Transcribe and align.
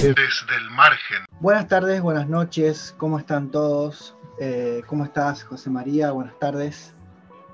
Desde 0.00 0.56
el 0.56 0.70
margen. 0.70 1.18
Buenas 1.40 1.68
tardes, 1.68 2.00
buenas 2.00 2.28
noches, 2.28 2.94
¿cómo 2.96 3.18
están 3.18 3.50
todos? 3.50 4.16
Eh, 4.40 4.82
¿Cómo 4.86 5.04
estás, 5.04 5.44
José 5.44 5.70
María? 5.70 6.12
Buenas 6.12 6.38
tardes. 6.38 6.94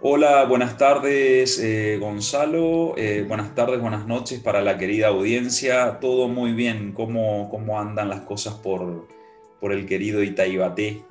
Hola, 0.00 0.45
buenas 0.45 0.77
tardes, 0.77 1.59
eh, 1.59 1.96
Gonzalo. 1.98 2.95
Eh, 2.96 3.25
buenas 3.27 3.54
tardes, 3.54 3.80
buenas 3.80 4.06
noches 4.06 4.41
para 4.41 4.61
la 4.61 4.77
querida 4.77 5.09
audiencia. 5.09 5.98
Todo 5.98 6.29
muy 6.29 6.52
bien. 6.52 6.93
¿Cómo, 6.93 7.48
cómo 7.50 7.80
andan 7.80 8.11
las 8.11 8.20
cosas 8.20 8.54
por, 8.54 9.09
por 9.61 9.72
el 9.72 9.86
querido 9.86 10.22
Itaibaté? 10.22 11.04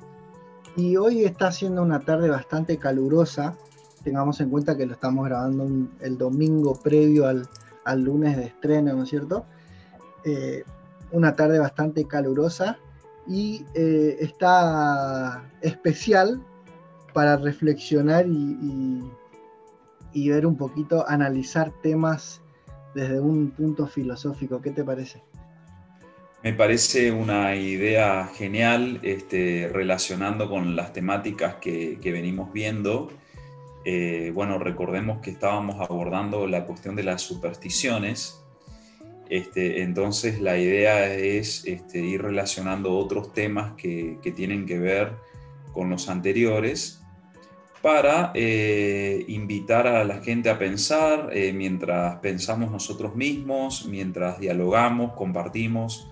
Y 0.76 0.96
hoy 0.96 1.24
está 1.24 1.52
siendo 1.52 1.82
una 1.82 2.00
tarde 2.00 2.28
bastante 2.28 2.78
calurosa. 2.78 3.56
Tengamos 4.02 4.40
en 4.40 4.50
cuenta 4.50 4.76
que 4.76 4.86
lo 4.86 4.94
estamos 4.94 5.24
grabando 5.26 5.66
el 6.00 6.18
domingo 6.18 6.74
previo 6.82 7.26
al, 7.26 7.48
al, 7.84 8.02
lunes 8.02 8.36
de 8.36 8.44
estreno, 8.44 8.92
¿no 8.94 9.04
es 9.04 9.10
cierto? 9.10 9.46
una 11.12 11.36
tarde 11.36 11.58
bastante 11.58 12.06
calurosa 12.06 12.78
y 13.26 13.64
eh, 13.74 14.16
está 14.20 15.50
especial 15.62 16.42
para 17.12 17.36
reflexionar 17.36 18.26
y, 18.26 19.02
y, 20.12 20.28
ver 20.28 20.46
un 20.46 20.56
poquito, 20.56 21.08
analizar 21.08 21.72
temas 21.82 22.42
desde 22.94 23.20
un 23.20 23.50
punto 23.52 23.86
filosófico. 23.86 24.60
¿Qué 24.60 24.70
te 24.70 24.84
parece? 24.84 25.22
Me 26.44 26.52
parece 26.52 27.10
una 27.10 27.56
idea 27.56 28.30
genial 28.36 29.00
este, 29.02 29.68
relacionando 29.72 30.48
con 30.48 30.76
las 30.76 30.92
temáticas 30.92 31.56
que, 31.56 31.98
venimos 32.04 32.52
viendo. 32.52 33.10
Eh, 33.84 34.30
bueno, 34.32 34.58
recordemos 34.58 35.20
que 35.20 35.30
estábamos 35.30 35.80
abordando 35.80 36.46
la 36.46 36.64
cuestión 36.64 36.94
de 36.94 37.02
las 37.02 37.22
supersticiones 37.22 38.44
este, 39.28 39.82
entonces 39.82 40.40
la 40.40 40.58
idea 40.58 41.12
es 41.12 41.64
este, 41.64 42.00
ir 42.00 42.22
relacionando 42.22 42.96
otros 42.96 43.32
temas 43.32 43.72
que, 43.72 44.18
tienen 44.36 44.66
que 44.66 44.78
ver 44.78 45.12
con 45.72 45.90
los 45.90 46.08
anteriores 46.08 47.02
para 47.80 48.32
eh, 48.34 49.24
invitar 49.28 49.86
a 49.86 50.04
la 50.04 50.22
gente 50.22 50.50
a 50.50 50.58
pensar 50.58 51.30
eh, 51.32 51.52
mientras 51.52 52.16
pensamos 52.16 52.70
nosotros 52.70 53.14
mismos, 53.14 53.86
mientras 53.86 54.40
dialogamos, 54.40 55.12
compartimos. 55.12 56.08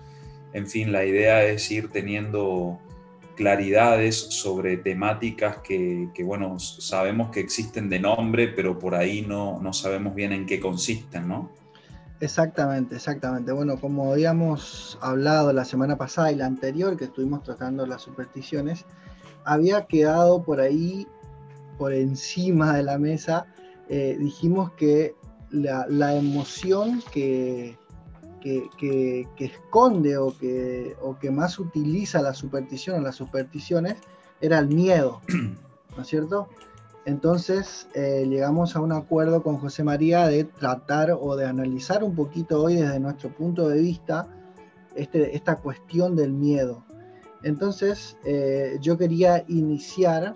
En 0.53 0.67
fin, 0.67 0.91
la 0.91 1.03
idea 1.05 1.43
es 1.43 1.69
ir 1.71 1.89
teniendo 1.89 2.79
claridades 3.35 4.15
sobre 4.15 4.77
temáticas 4.77 5.57
que, 5.57 6.09
bueno, 6.23 6.59
sabemos 6.59 7.31
que 7.31 7.39
existen 7.39 7.89
de 7.89 7.99
nombre, 7.99 8.47
pero 8.49 8.77
por 8.77 8.95
ahí 8.95 9.23
no, 9.23 9.59
no 9.61 9.73
sabemos 9.73 10.13
bien 10.13 10.31
en 10.31 10.45
qué 10.45 10.59
consisten, 10.59 11.27
¿no? 11.27 11.51
Exactamente, 12.19 12.95
exactamente. 12.95 13.51
Bueno, 13.51 13.77
como 13.79 14.13
habíamos 14.13 14.97
hablado 15.01 15.51
la 15.51 15.65
semana 15.65 15.97
pasada 15.97 16.31
y 16.31 16.35
la 16.35 16.45
anterior, 16.45 16.95
que 16.95 17.05
estuvimos 17.05 17.43
tratando 17.43 17.85
las 17.85 18.01
supersticiones, 18.01 18.85
había 19.43 19.87
quedado 19.87 20.43
por 20.43 20.61
ahí, 20.61 21.07
por 21.77 21.93
encima 21.93 22.77
de 22.77 22.83
la 22.83 22.97
mesa, 22.97 23.47
eh, 23.89 24.15
dijimos 24.19 24.71
que 24.73 25.15
la, 25.49 26.15
emoción 26.15 27.03
que, 27.11 27.77
que, 28.43 29.27
esconde 29.39 30.17
o 30.17 30.37
que, 30.37 30.95
o 31.01 31.17
que 31.17 31.31
más 31.31 31.59
utiliza 31.59 32.21
la 32.21 32.33
superstición 32.33 32.99
o 32.99 33.01
las 33.01 33.15
supersticiones 33.15 33.95
era 34.41 34.59
el 34.59 34.67
miedo, 34.67 35.21
¿no 35.95 36.01
es 36.01 36.07
cierto? 36.07 36.49
Entonces 37.05 37.87
eh, 37.93 38.25
llegamos 38.27 38.75
a 38.75 38.81
un 38.81 38.91
acuerdo 38.91 39.43
con 39.43 39.57
José 39.57 39.83
María 39.83 40.27
de 40.27 40.43
tratar 40.43 41.11
o 41.19 41.35
de 41.35 41.45
analizar 41.45 42.03
un 42.03 42.15
poquito 42.15 42.61
hoy 42.61 42.75
desde 42.75 42.99
nuestro 42.99 43.29
punto 43.29 43.67
de 43.67 43.79
vista 43.79 44.27
este, 44.95 45.35
esta 45.35 45.57
cuestión 45.57 46.15
del 46.15 46.31
miedo. 46.31 46.83
Entonces 47.43 48.17
eh, 48.25 48.77
yo 48.81 48.97
quería 48.97 49.43
iniciar, 49.47 50.35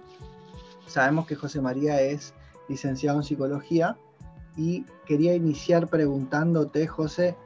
sabemos 0.88 1.26
que 1.26 1.36
José 1.36 1.62
María 1.62 2.02
es 2.02 2.34
licenciado 2.68 3.20
en 3.20 3.24
psicología 3.24 3.98
y 4.58 4.86
quería 5.06 5.36
iniciar 5.36 5.88
preguntándote, 5.88 6.88
José, 6.88 7.38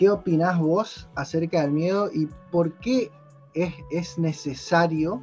¿qué 0.00 0.10
opinás 0.10 0.58
vos 0.58 1.08
acerca 1.14 1.60
del 1.60 1.70
miedo 1.70 2.10
y 2.12 2.26
por 2.50 2.72
qué 2.80 3.12
es, 3.54 3.72
es 3.92 4.18
necesario 4.18 5.22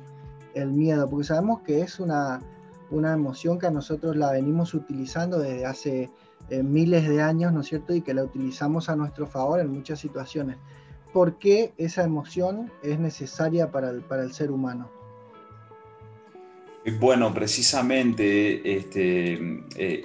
el 0.54 0.72
miedo? 0.72 1.10
Porque 1.10 1.26
sabemos 1.26 1.64
que 1.64 1.82
es 1.82 2.00
una 2.00 2.40
una 2.90 3.14
emoción 3.14 3.60
que 3.60 3.70
nosotros 3.70 4.16
la 4.16 4.32
venimos 4.32 4.74
utilizando 4.74 5.40
desde 5.40 5.66
hace 5.66 6.10
eh, 6.50 6.64
miles 6.64 7.08
de 7.08 7.22
años, 7.22 7.52
¿no 7.52 7.62
es 7.62 7.68
cierto? 7.68 7.94
Y 7.94 8.02
que 8.02 8.14
la 8.14 8.24
utilizamos 8.24 8.90
a 8.90 8.96
nuestro 8.96 9.28
favor 9.28 9.60
en 9.60 9.70
muchas 9.72 10.00
situaciones. 10.00 10.58
¿Por 11.14 11.38
qué 11.38 11.74
esa 11.78 12.04
emoción 12.04 12.72
es 12.84 13.00
necesaria 13.00 13.72
para 13.72 13.90
el, 13.90 14.02
para 14.02 14.24
el 14.24 14.34
ser 14.34 14.52
humano? 14.52 14.90
Bueno, 17.00 17.34
precisamente 17.34 18.78
este, 18.78 19.34
eh, 19.76 20.04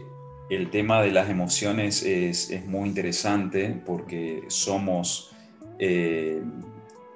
el 0.55 0.71
tema 0.71 1.03
de 1.03 1.11
las 1.11 1.31
emociones 1.31 2.03
es, 2.03 2.51
es 2.51 2.67
muy 2.67 2.89
interesante 2.89 3.81
porque 3.87 4.45
somos 4.49 5.33
eh, 5.79 6.43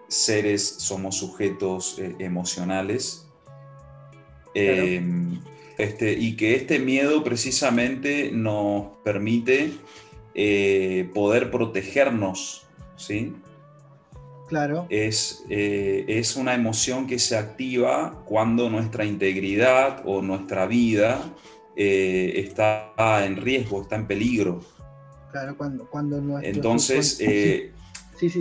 seres, 0.08 0.66
somos 0.78 1.16
sujetos 1.16 2.00
emocionales. 2.18 3.26
Este, 5.78 6.12
y 6.12 6.36
que 6.36 6.54
este 6.54 6.78
miedo 6.78 7.22
precisamente 7.22 8.30
nos 8.32 8.96
permite 9.04 9.72
eh, 10.34 11.10
poder 11.14 11.50
protegernos, 11.50 12.66
¿sí? 12.96 13.34
Claro. 14.48 14.86
Es, 14.88 15.44
eh, 15.50 16.04
es 16.08 16.36
una 16.36 16.54
emoción 16.54 17.06
que 17.06 17.18
se 17.18 17.36
activa 17.36 18.22
cuando 18.26 18.70
nuestra 18.70 19.04
integridad 19.04 20.02
o 20.06 20.22
nuestra 20.22 20.66
vida 20.66 21.20
eh, 21.76 22.32
está 22.36 22.94
en 23.24 23.36
riesgo, 23.36 23.82
está 23.82 23.96
en 23.96 24.06
peligro. 24.06 24.60
Claro, 25.30 25.56
cuando, 25.56 25.86
cuando 25.90 26.40
Entonces, 26.40 27.20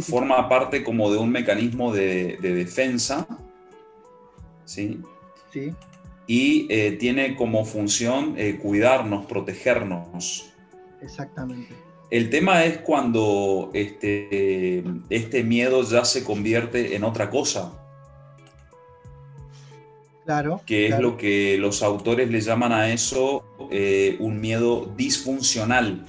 forma 0.01 0.47
parte 0.47 0.84
como 0.84 1.12
de 1.12 1.18
un 1.18 1.29
mecanismo 1.29 1.94
de, 1.94 2.38
de 2.41 2.53
defensa, 2.53 3.28
¿sí? 4.66 5.01
Sí 5.51 5.73
y 6.28 6.68
eh, 6.69 6.94
tiene 6.94 7.35
como 7.35 7.66
función 7.66 8.34
eh, 8.38 8.57
cuidarnos, 8.62 9.25
protegernos. 9.25 10.52
Exactamente. 11.02 11.73
El 12.09 12.29
tema 12.29 12.63
es 12.66 12.79
cuando 12.79 13.72
este, 13.73 14.84
este 15.09 15.44
miedo 15.44 15.84
ya 15.84 16.06
se 16.06 16.23
convierte 16.23 16.96
en 16.96 17.03
otra 17.03 17.29
cosa. 17.29 17.73
Claro. 20.25 20.62
Que 20.66 20.88
es 20.88 21.00
lo 21.00 21.18
que 21.18 21.58
los 21.59 21.84
autores 21.84 22.30
le 22.30 22.41
llaman 22.41 22.72
a 22.72 22.90
eso 22.90 23.44
eh, 23.72 24.18
un 24.19 24.41
miedo 24.41 24.91
disfuncional. 24.97 26.03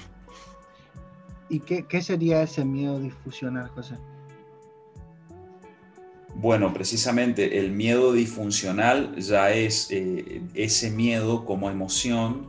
¿Y 1.49 1.61
qué, 1.61 1.85
qué 1.87 2.03
sería 2.03 2.43
ese 2.43 2.65
miedo 2.65 2.99
disfuncional, 2.99 3.69
José? 3.69 3.97
Bueno, 6.39 6.75
precisamente 6.75 7.59
el 7.59 7.73
miedo 7.73 8.13
disfuncional 8.13 9.17
ya 9.17 9.53
es 9.53 9.89
eh, 9.91 10.43
ese 10.55 10.91
miedo 10.91 11.47
como 11.47 11.71
emoción 11.71 12.49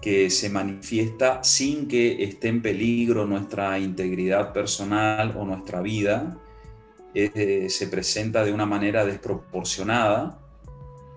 que 0.00 0.28
se 0.30 0.50
manifiesta 0.50 1.44
sin 1.44 1.86
que 1.86 2.24
esté 2.24 2.48
en 2.48 2.62
peligro 2.62 3.26
nuestra 3.26 3.78
integridad 3.78 4.52
personal 4.52 5.36
o 5.38 5.44
nuestra 5.44 5.80
vida. 5.82 6.36
Eh, 7.14 7.66
se 7.68 7.86
presenta 7.86 8.44
de 8.44 8.52
una 8.52 8.66
manera 8.66 9.04
desproporcionada, 9.06 10.40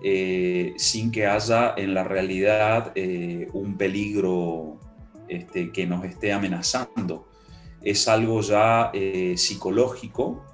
eh, 0.02 0.74
sin 0.76 1.10
que 1.10 1.26
haya 1.26 1.74
en 1.76 1.94
la 1.94 2.04
realidad 2.04 2.92
un 3.52 3.76
peligro 3.76 4.80
este, 5.28 5.70
que 5.72 5.86
nos 5.86 6.04
esté 6.04 6.32
amenazando. 6.32 7.28
Es 7.82 8.08
algo 8.08 8.40
ya 8.40 8.92
psicológico 9.36 10.44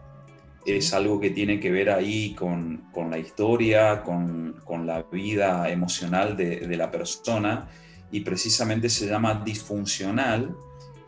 es 0.77 0.93
algo 0.93 1.19
que 1.21 1.31
tiene 1.31 1.59
que 1.61 1.71
ver 1.71 1.91
ahí 1.91 2.35
con, 2.35 2.85
la 3.11 3.19
historia, 3.19 4.03
con, 4.03 4.55
la 4.87 5.03
vida 5.11 5.71
emocional 5.71 6.37
de, 6.37 6.77
la 6.77 6.91
persona 6.91 7.69
y 8.11 8.21
precisamente 8.21 8.89
se 8.89 9.07
llama 9.07 9.43
disfuncional 9.45 10.55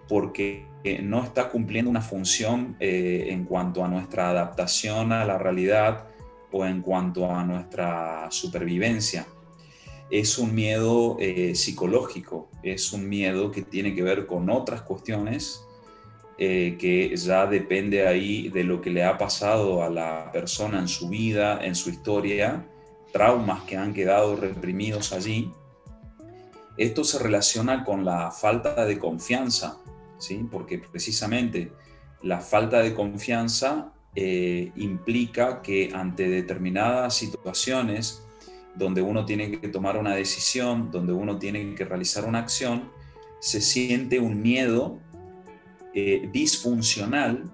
porque 0.08 0.66
no 1.02 1.22
está 1.22 1.48
cumpliendo 1.48 1.90
una 1.90 2.00
función 2.00 2.76
eh, 2.80 3.28
en 3.30 3.44
cuanto 3.44 3.84
a 3.84 3.88
nuestra 3.88 4.30
adaptación 4.30 5.12
a 5.12 5.24
la 5.24 5.38
realidad 5.38 6.06
o 6.52 6.64
en 6.64 6.82
cuanto 6.82 7.30
a 7.30 7.44
nuestra 7.44 8.28
supervivencia. 8.30 9.26
Es 10.10 10.38
un 10.38 10.54
miedo 10.54 11.16
eh, 11.20 11.54
psicológico, 11.54 12.48
es 12.62 12.92
un 12.92 13.08
miedo 13.08 13.50
que 13.50 13.62
tiene 13.62 13.94
que 13.94 14.02
ver 14.02 14.26
con 14.26 14.50
otras 14.50 14.82
cuestiones 14.82 15.64
eh, 16.42 16.78
que 16.80 17.14
ya 17.16 17.46
depende 17.46 18.08
ahí 18.08 18.48
de 18.48 18.64
lo 18.64 18.80
que 18.80 18.88
le 18.88 19.04
ha 19.04 19.18
pasado 19.18 19.82
a 19.82 19.90
la 19.90 20.32
persona 20.32 20.78
en 20.78 20.88
su 20.88 21.10
vida, 21.10 21.62
en 21.62 21.74
su 21.74 21.90
historia, 21.90 22.66
traumas 23.12 23.64
que 23.64 23.76
han 23.76 23.92
quedado 23.92 24.36
reprimidos 24.36 25.12
allí. 25.12 25.52
Esto 26.78 27.04
se 27.04 27.18
relaciona 27.18 27.84
con 27.84 28.06
la 28.06 28.30
falta 28.30 28.86
de 28.86 28.98
confianza, 28.98 29.76
¿sí? 30.18 30.48
porque 30.50 30.78
precisamente 30.78 31.72
la 32.22 32.40
falta 32.40 32.80
de 32.80 32.94
confianza 32.94 33.92
eh, 34.14 34.72
implica 34.76 35.62
que 35.62 35.90
ante 35.94 36.28
determinadas 36.28 37.16
situaciones 37.16 38.24
donde 38.74 39.02
uno 39.02 39.24
tiene 39.24 39.60
que 39.60 39.68
tomar 39.68 39.96
una 39.96 40.14
decisión, 40.14 40.90
donde 40.90 41.12
uno 41.12 41.38
tiene 41.38 41.74
que 41.74 41.84
realizar 41.84 42.24
una 42.24 42.38
acción, 42.38 42.90
se 43.40 43.60
siente 43.60 44.20
un 44.20 44.42
miedo 44.42 44.98
eh, 45.94 46.28
disfuncional, 46.32 47.44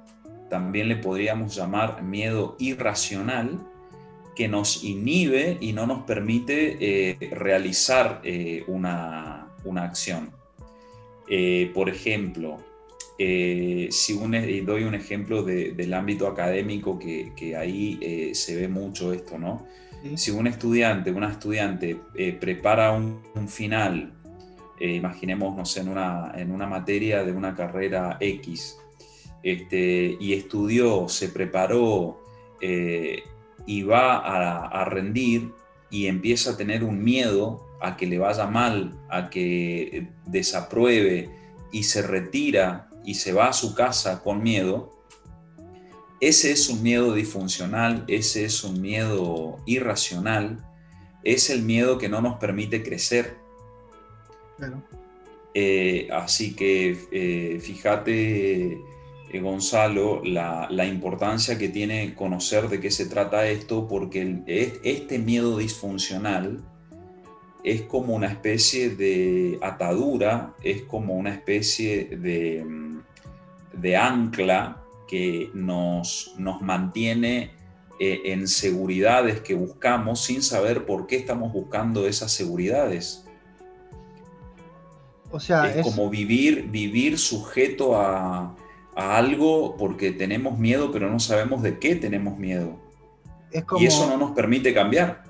también 0.51 0.89
le 0.89 0.97
podríamos 0.97 1.55
llamar 1.55 2.03
miedo 2.03 2.57
irracional, 2.59 3.59
que 4.35 4.49
nos 4.49 4.85
inhibe 4.85 5.57
y 5.63 5.73
no 5.73 5.87
nos 5.87 6.05
permite 6.05 6.77
eh, 6.79 7.31
realizar 7.31 8.21
eh, 8.23 8.65
una, 8.67 9.49
acción. 9.77 10.31
por 11.75 11.89
ejemplo, 11.89 12.59
si 13.19 14.63
doy 14.65 14.85
un 14.85 14.95
ejemplo 14.95 15.43
del 15.43 15.95
ámbito 15.95 16.27
académico 16.27 16.99
que, 16.99 17.57
ahí 17.57 18.35
se 18.35 18.57
ve 18.57 18.69
mucho 18.69 19.13
esto, 19.13 19.39
¿no? 19.39 19.67
Si 20.15 20.31
un 20.31 20.47
estudiante, 20.47 21.11
una 21.11 21.31
estudiante 21.31 21.97
prepara 22.39 22.93
un 22.93 23.49
final 23.49 24.13
eh, 24.79 24.93
imaginemos, 24.95 25.57
no 25.57 25.65
sé, 25.65 25.81
en 25.81 25.89
una, 25.89 26.33
en 26.35 26.51
una 26.51 26.67
materia 26.67 27.25
de 27.25 27.33
una 27.33 27.55
carrera 27.55 28.19
X, 28.21 28.79
este, 29.43 30.17
y 30.21 30.35
estudió, 30.35 31.09
se 31.09 31.31
preparó 31.31 32.23
eh, 32.61 33.23
y 33.65 33.83
va 33.83 34.19
a, 34.19 34.85
rendir 34.85 35.53
y 35.91 36.07
empieza 36.07 36.51
a 36.51 36.57
tener 36.57 36.85
un 36.85 37.03
miedo 37.03 37.65
a 37.81 37.97
que 37.97 38.07
le 38.07 38.19
vaya 38.19 38.47
mal, 38.47 38.99
a 39.09 39.31
que 39.31 40.09
desapruebe 40.27 41.31
y 41.73 41.85
se 41.85 42.03
retira 42.03 42.91
y 43.07 43.15
se 43.15 43.33
va 43.33 43.49
a 43.49 43.53
su 43.55 43.75
casa 43.75 44.23
con 44.23 44.43
miedo, 44.43 44.93
ese 46.21 46.53
es 46.53 46.69
un 46.69 46.83
miedo 46.83 47.15
disfuncional, 47.15 48.05
ese 48.09 48.45
es 48.45 48.65
un 48.65 48.83
miedo 48.83 49.59
irracional, 49.65 50.63
es 51.25 51.49
el 51.49 51.63
miedo 51.63 51.97
que 51.97 52.09
no 52.09 52.21
nos 52.21 52.39
permite 52.39 52.83
crecer, 52.83 53.39
eh, 55.55 56.09
así 56.13 56.55
que 56.55 56.97
eh, 57.11 57.59
fíjate, 57.61 58.73
eh, 58.73 59.41
Gonzalo, 59.41 60.23
la, 60.23 60.87
importancia 60.87 61.57
que 61.57 61.69
tiene 61.69 62.15
conocer 62.15 62.69
de 62.69 62.81
qué 62.81 62.91
se 62.91 63.07
trata 63.07 63.49
esto, 63.49 63.89
porque 63.89 64.43
este 64.83 65.19
miedo 65.19 65.59
disfuncional 65.59 66.63
es 67.65 67.83
como 67.83 68.15
una 68.15 68.29
especie 68.29 68.91
de 68.91 69.59
atadura, 69.63 70.55
es 70.63 70.83
como 70.83 71.15
una 71.15 71.33
especie 71.33 72.05
de, 72.17 72.65
de 73.81 73.97
ancla 73.97 74.83
que 75.07 75.51
nos, 75.55 76.35
nos 76.39 76.61
mantiene 76.63 77.53
en 77.99 78.47
seguridades 78.47 79.41
que 79.41 79.55
buscamos 79.55 80.21
sin 80.21 80.43
saber 80.43 80.85
por 80.85 81.07
qué 81.07 81.17
estamos 81.17 81.53
buscando 81.53 82.07
esas 82.07 82.31
seguridades 82.31 83.27
es, 85.35 85.83
como 85.83 86.09
vivir, 86.09 86.71
vivir 86.71 87.19
sujeto 87.19 88.01
a, 88.01 88.55
algo 88.95 89.77
porque 89.77 90.13
tenemos 90.13 90.59
miedo, 90.59 90.91
pero 90.91 91.11
no 91.11 91.21
sabemos 91.21 91.63
de 91.63 91.79
qué 91.79 91.97
tenemos 91.97 92.39
miedo. 92.39 92.79
y 93.79 93.87
eso 93.87 94.09
no 94.09 94.17
nos 94.17 94.31
permite 94.33 94.73
cambiar. 94.73 95.25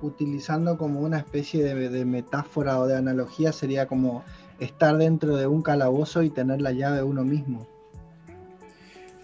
Utilizando 0.00 0.76
como 0.78 1.00
una 1.00 1.18
especie 1.18 1.62
de, 1.62 2.04
metáfora 2.04 2.78
o 2.80 2.86
de 2.86 2.96
analogía, 2.96 3.52
sería 3.52 3.86
como 3.86 4.24
estar 4.58 4.96
dentro 4.96 5.36
de 5.36 5.46
un 5.46 5.62
calabozo 5.62 6.22
y 6.22 6.30
tener 6.30 6.60
la 6.60 6.72
llave 6.72 7.02
uno 7.02 7.24
mismo. 7.24 7.66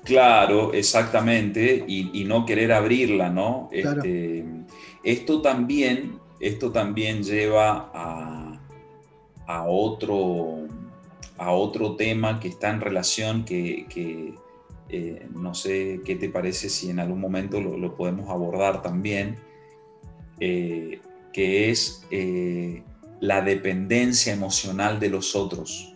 Claro, 0.05 0.75
exactamente, 0.75 1.85
y, 1.89 2.25
no 2.25 2.45
querer 2.45 2.73
abrirla, 2.73 3.31
¿no? 3.31 3.71
Este, 3.73 4.45
esto, 5.03 5.41
también, 5.41 6.19
esto 6.41 6.71
también 6.73 7.23
lleva 7.23 7.91
a, 7.95 8.61
a 9.47 9.65
otro, 9.65 10.67
a 11.39 11.53
otro 11.53 11.97
tema 11.97 12.39
que 12.39 12.49
está 12.49 12.71
en 12.71 12.81
relación, 12.83 13.45
que, 13.45 14.35
eh, 14.91 15.27
no 15.35 15.55
sé 15.55 16.01
qué 16.05 16.17
te 16.17 16.29
parece 16.29 16.69
si 16.69 16.91
en 16.91 17.01
algún 17.01 17.21
momento 17.21 17.61
lo, 17.61 17.97
podemos 17.97 18.29
abordar 18.29 18.83
también, 18.83 19.37
eh, 20.39 21.01
que 21.33 21.71
es 21.71 22.07
eh, 22.11 22.83
la 23.25 23.41
dependencia 23.41 24.35
emocional 24.35 25.01
de 25.01 25.09
los 25.09 25.35
otros. 25.35 25.95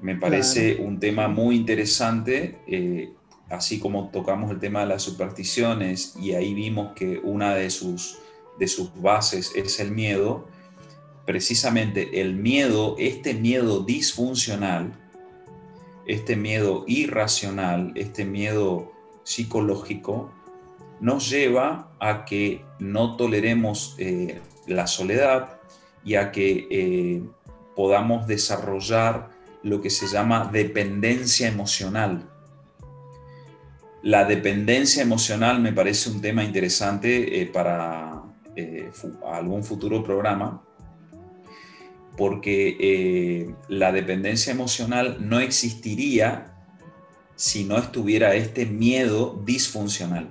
Me 0.00 0.14
parece 0.14 0.76
un 0.76 1.00
tema 1.00 1.26
muy 1.26 1.56
interesante, 1.56 2.60
así 3.48 3.80
como 3.80 4.08
tocamos 4.10 4.52
el 4.52 4.60
tema 4.60 4.80
de 4.80 4.86
las 4.86 5.02
supersticiones 5.02 6.14
y 6.20 6.34
ahí 6.34 6.54
vimos 6.54 6.92
que 6.94 7.18
una 7.18 7.56
de 7.56 7.70
sus, 7.70 8.18
de 8.58 8.68
sus 8.68 8.94
bases 9.02 9.50
es 9.56 9.80
el 9.80 9.90
miedo, 9.90 10.46
precisamente 11.26 12.20
el 12.20 12.36
miedo, 12.36 12.94
este 12.98 13.34
miedo 13.34 13.80
disfuncional, 13.80 14.92
este 16.06 16.36
miedo 16.36 16.84
irracional, 16.86 17.90
este 17.96 18.24
miedo 18.24 18.92
psicológico, 19.24 20.30
nos 21.00 21.28
lleva 21.28 21.90
a 21.98 22.24
que 22.24 22.64
no 22.78 23.16
toleremos 23.16 23.96
eh, 23.98 24.40
la 24.68 24.86
soledad 24.86 25.53
y 26.04 26.16
a 26.16 26.30
que 26.30 26.68
eh, 26.70 27.22
podamos 27.74 28.26
desarrollar 28.26 29.30
lo 29.62 29.80
que 29.80 29.90
se 29.90 30.06
llama 30.06 30.50
dependencia 30.52 31.48
emocional. 31.48 32.28
La 34.02 34.24
dependencia 34.26 35.02
emocional 35.02 35.60
me 35.60 35.72
parece 35.72 36.10
un 36.10 36.20
tema 36.20 36.44
interesante 36.44 37.40
eh, 37.40 37.46
para 37.46 38.22
algún 39.26 39.64
futuro 39.64 40.04
programa, 40.04 40.62
porque 42.16 42.76
eh, 42.78 43.54
la 43.68 43.90
dependencia 43.90 44.52
emocional 44.52 45.16
no 45.20 45.40
existiría 45.40 46.54
si 47.34 47.64
no 47.64 47.78
estuviera 47.78 48.34
este 48.34 48.66
miedo 48.66 49.42
disfuncional. 49.44 50.28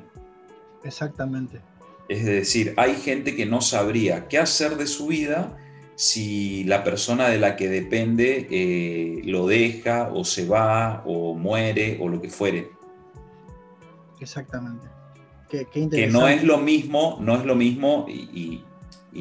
Exactamente. 0.84 1.60
Es 2.08 2.26
decir, 2.26 2.74
hay 2.78 2.96
gente 2.96 3.36
que 3.36 3.46
no 3.46 3.62
sabría 3.62 4.28
qué 4.28 4.38
hacer 4.38 4.78
de 4.78 4.88
su 4.88 5.08
vida 5.08 5.58
si 5.96 6.64
la 6.64 6.84
persona 6.84 7.30
de 7.30 7.40
la 7.40 7.56
que 7.56 7.70
depende 7.70 8.48
eh, 8.50 9.22
lo 9.26 9.48
deja 9.48 10.12
o 10.14 10.26
se 10.26 10.48
va 10.48 11.04
o 11.06 11.34
muere 11.36 11.98
o 12.02 12.10
lo 12.10 12.22
que 12.22 12.30
fuere. 12.30 12.72
Exactamente. 14.20 14.88
que 15.50 16.08
no 16.08 16.28
es 16.28 16.44
lo 16.44 16.58
mismo, 16.58 17.18
no 17.22 17.36
es 17.36 17.46
lo 17.46 17.56
mismo, 17.56 18.06
y 18.08 18.64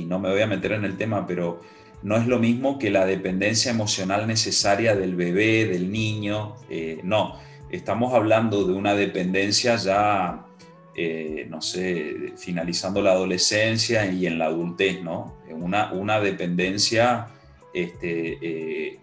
no 0.07 0.19
me 0.19 0.31
voy 0.31 0.41
a 0.41 0.47
meter 0.47 0.73
en 0.73 0.85
el 0.85 0.97
tema, 0.97 1.26
pero 1.26 1.61
no 2.02 2.17
es 2.17 2.26
lo 2.26 2.38
mismo 2.38 2.79
que 2.79 2.91
la 2.91 3.07
dependencia 3.07 3.71
emocional 3.71 4.26
necesaria 4.26 4.97
del 4.97 5.14
bebé, 5.14 5.67
del 5.67 5.91
niño. 5.91 6.57
Eh, 6.69 7.00
no, 7.05 7.38
estamos 7.71 8.12
hablando 8.12 8.64
de 8.64 8.73
una 8.73 8.95
dependencia 8.95 9.76
ya, 9.76 10.47
eh, 10.95 11.47
no 11.49 11.61
sé, 11.61 12.35
finalizando 12.37 13.01
la 13.01 13.13
adolescencia 13.13 14.07
y 14.07 14.27
en 14.27 14.39
la 14.39 14.47
adultez, 14.47 15.03
¿no? 15.03 15.39
Una, 15.51 15.93
una 15.93 16.21
dependencia 16.21 17.29
este, 17.73 18.39
eh, 18.43 19.01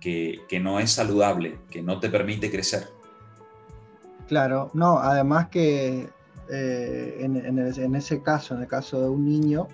que, 0.00 0.60
no 0.60 0.78
es 0.80 0.92
saludable, 0.92 1.58
que 1.70 1.82
no 1.82 1.98
te 1.98 2.10
permite 2.10 2.50
crecer. 2.50 2.88
Claro, 4.28 4.70
no, 4.74 4.98
además 4.98 5.48
que 5.48 6.08
en 6.50 7.94
ese 7.96 8.22
caso, 8.22 8.54
en 8.54 8.62
el 8.62 8.68
caso 8.68 9.00
de 9.00 9.08
un 9.08 9.24
niño, 9.24 9.66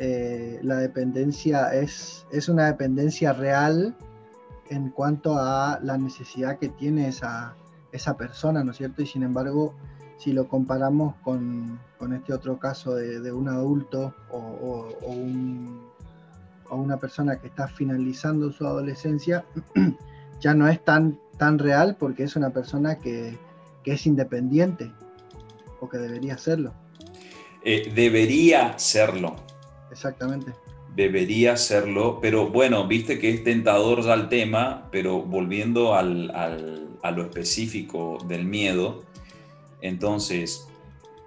eh, 0.00 0.60
la 0.62 0.76
dependencia 0.76 1.74
es, 1.74 2.24
es 2.30 2.48
una 2.48 2.66
dependencia 2.66 3.32
real 3.32 3.96
en 4.70 4.90
cuanto 4.90 5.36
a 5.36 5.80
la 5.82 5.98
necesidad 5.98 6.58
que 6.58 6.68
tiene 6.68 7.08
esa, 7.08 7.56
esa 7.90 8.16
persona, 8.16 8.62
¿no 8.62 8.70
es 8.70 8.76
cierto? 8.76 9.02
Y 9.02 9.06
sin 9.06 9.24
embargo, 9.24 9.74
si 10.18 10.32
lo 10.32 10.48
comparamos 10.48 11.14
con, 11.22 11.80
este 12.12 12.34
otro 12.34 12.58
caso 12.58 12.94
de, 12.94 13.32
un 13.32 13.48
adulto 13.48 14.14
o, 14.30 14.88
una 16.70 16.98
persona 16.98 17.40
que 17.40 17.46
está 17.46 17.66
finalizando 17.68 18.52
su 18.52 18.66
adolescencia, 18.66 19.44
ya 20.40 20.52
no 20.54 20.68
es 20.68 20.84
tan, 20.84 21.18
tan 21.38 21.58
real 21.58 21.96
porque 21.98 22.24
es 22.24 22.36
una 22.36 22.50
persona 22.50 22.98
que, 22.98 23.38
es 23.84 24.06
independiente 24.06 24.92
o 25.80 25.88
que 25.88 25.96
debería 25.96 26.36
serlo. 26.36 26.74
Eh, 27.64 27.90
debería 27.94 28.78
serlo. 28.78 29.36
Exactamente. 29.90 30.52
Debería 30.94 31.56
serlo, 31.56 32.18
pero 32.20 32.48
bueno, 32.48 32.86
viste 32.86 33.18
que 33.18 33.30
es 33.32 33.44
tentador 33.44 34.02
ya 34.02 34.12
el 34.12 34.28
tema, 34.28 34.88
pero 34.92 35.22
volviendo 35.22 35.94
al, 35.94 36.30
a 37.02 37.10
lo 37.10 37.22
específico 37.22 38.18
del 38.28 38.44
miedo, 38.44 39.04
entonces, 39.80 40.68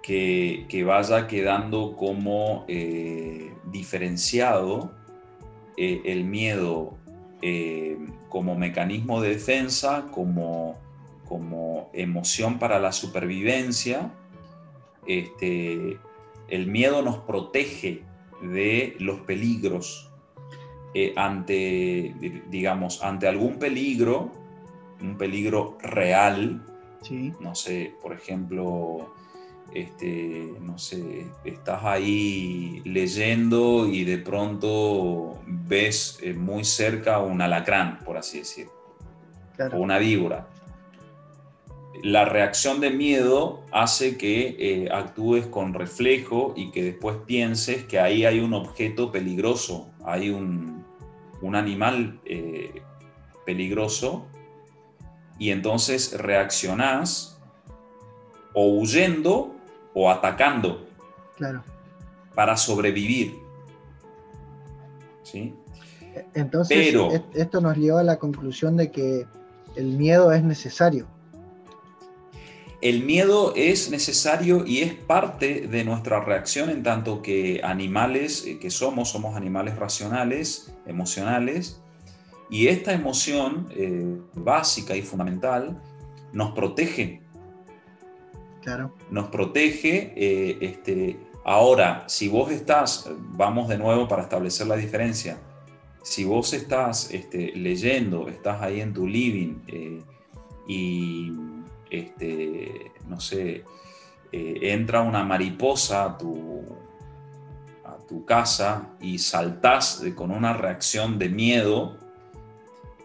que, 0.02 0.84
vaya 0.86 1.26
quedando 1.26 1.96
como 1.96 2.64
eh, 2.68 3.54
diferenciado 3.70 4.90
eh, 5.76 6.02
el 6.04 6.24
miedo 6.24 6.98
eh, 7.40 7.98
como 8.28 8.56
mecanismo 8.56 9.20
de 9.20 9.30
defensa, 9.30 10.06
como, 10.10 10.78
como 11.26 11.90
emoción 11.92 12.58
para 12.58 12.78
la 12.78 12.92
supervivencia. 12.92 14.12
Este, 15.06 15.98
el 16.48 16.66
miedo 16.66 17.02
nos 17.02 17.18
protege 17.18 18.02
de 18.42 18.96
los 18.98 19.20
peligros. 19.20 20.08
ante, 21.16 22.14
digamos, 22.50 23.02
ante 23.02 23.26
algún 23.26 23.58
peligro, 23.58 24.30
un 25.00 25.16
peligro 25.16 25.78
real, 25.80 26.62
no 27.10 27.54
sé, 27.54 27.94
por 28.00 28.12
ejemplo, 28.12 29.12
este, 29.74 30.52
no 30.60 30.78
sé, 30.78 31.26
estás 31.44 31.84
ahí 31.84 32.82
leyendo 32.84 33.86
y 33.88 34.04
de 34.04 34.18
pronto 34.18 35.40
ves 35.46 36.18
eh, 36.22 36.34
muy 36.34 36.64
cerca 36.64 37.20
un 37.20 37.40
alacrán, 37.40 38.00
por 38.04 38.16
así 38.16 38.38
decirlo, 38.38 38.72
o 39.72 39.78
una 39.78 39.98
víbora. 39.98 40.48
La 42.02 42.24
reacción 42.24 42.80
de 42.80 42.90
miedo 42.90 43.62
hace 43.70 44.16
que 44.16 44.56
eh, 44.58 44.88
actúes 44.90 45.46
con 45.46 45.72
reflejo 45.72 46.52
y 46.56 46.70
que 46.70 46.82
después 46.82 47.18
pienses 47.26 47.84
que 47.84 48.00
ahí 48.00 48.24
hay 48.24 48.40
un 48.40 48.54
objeto 48.54 49.12
peligroso, 49.12 49.90
hay 50.04 50.30
un, 50.30 50.82
animal 51.54 52.20
eh, 52.24 52.82
peligroso 53.44 54.26
y 55.38 55.50
entonces 55.50 56.18
reaccionás 56.18 57.38
o 58.54 58.68
huyendo 58.76 59.54
o 59.94 60.10
atacando 60.10 60.86
claro. 61.36 61.62
para 62.34 62.56
sobrevivir. 62.56 63.40
¿Sí? 65.22 65.54
Entonces, 66.34 66.94
esto 67.34 67.60
nos 67.60 67.76
lleva 67.76 68.00
a 68.00 68.04
la 68.04 68.18
conclusión 68.18 68.76
de 68.76 68.90
que 68.90 69.26
el 69.76 69.96
miedo 69.96 70.32
es 70.32 70.42
necesario. 70.42 71.06
El 72.82 73.04
miedo 73.04 73.54
es 73.54 73.90
necesario 73.90 74.66
y 74.66 74.80
es 74.80 74.94
parte 74.94 75.68
de 75.68 75.84
nuestra 75.84 76.20
reacción 76.20 76.68
en 76.68 76.82
tanto 76.82 77.22
que 77.22 77.60
animales 77.62 78.44
eh, 78.44 78.58
que 78.58 78.70
somos, 78.70 79.10
somos 79.10 79.36
animales 79.36 79.76
racionales, 79.76 80.74
emocionales, 80.84 81.81
y 82.52 82.68
esta 82.68 82.92
emoción 82.92 83.66
eh, 83.70 84.20
básica 84.34 84.94
y 84.94 85.00
fundamental 85.00 85.80
nos 86.34 86.50
protege 86.50 87.22
nos 89.10 89.28
protege. 89.28 90.12
Eh, 90.14 90.58
este, 90.60 91.18
ahora, 91.44 92.04
si 92.08 92.28
vos 92.28 92.52
estás, 92.52 93.08
vamos 93.30 93.68
de 93.68 93.78
nuevo 93.78 94.06
para 94.06 94.24
establecer 94.24 94.66
la 94.66 94.76
diferencia, 94.76 95.38
si 96.02 96.24
vos 96.24 96.52
estás 96.52 97.10
este, 97.10 97.52
leyendo, 97.56 98.28
estás 98.28 98.60
ahí 98.60 98.82
en 98.82 98.92
tu 98.92 99.06
living 99.06 99.62
eh, 99.68 100.02
y, 100.68 101.32
este, 101.90 102.92
no 103.08 103.18
sé, 103.18 103.64
entra 104.30 105.00
una 105.00 105.24
mariposa 105.24 106.04
a 106.04 106.18
tu, 106.18 106.62
a 107.84 107.96
tu 108.06 108.26
casa 108.26 108.90
y 109.00 109.18
saltás 109.18 110.04
con 110.14 110.30
una 110.30 110.52
reacción 110.52 111.18
de 111.18 111.30
miedo, 111.30 112.01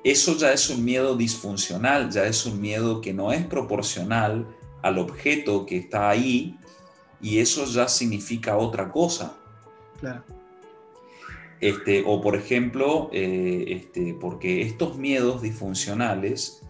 eso 0.03 0.37
ya 0.37 0.53
es 0.53 0.69
un 0.69 0.83
miedo 0.85 1.15
disfuncional, 1.15 2.09
ya 2.09 2.25
es 2.25 2.45
un 2.45 2.61
miedo 2.61 3.01
que 3.01 3.13
no 3.13 3.31
es 3.31 3.45
proporcional 3.45 4.47
al 4.81 4.99
objeto 4.99 5.65
que 5.65 5.77
está 5.77 6.09
ahí 6.09 6.57
y 7.21 7.39
eso 7.39 7.65
ya 7.65 7.87
significa 7.87 8.57
otra 8.57 8.91
cosa. 8.91 9.35
Este, 11.59 12.03
o 12.05 12.21
por 12.21 12.35
ejemplo, 12.35 13.09
eh, 13.11 13.65
este, 13.67 14.13
porque 14.13 14.61
estos 14.61 14.97
miedos 14.97 15.41
disfuncionales 15.41 16.63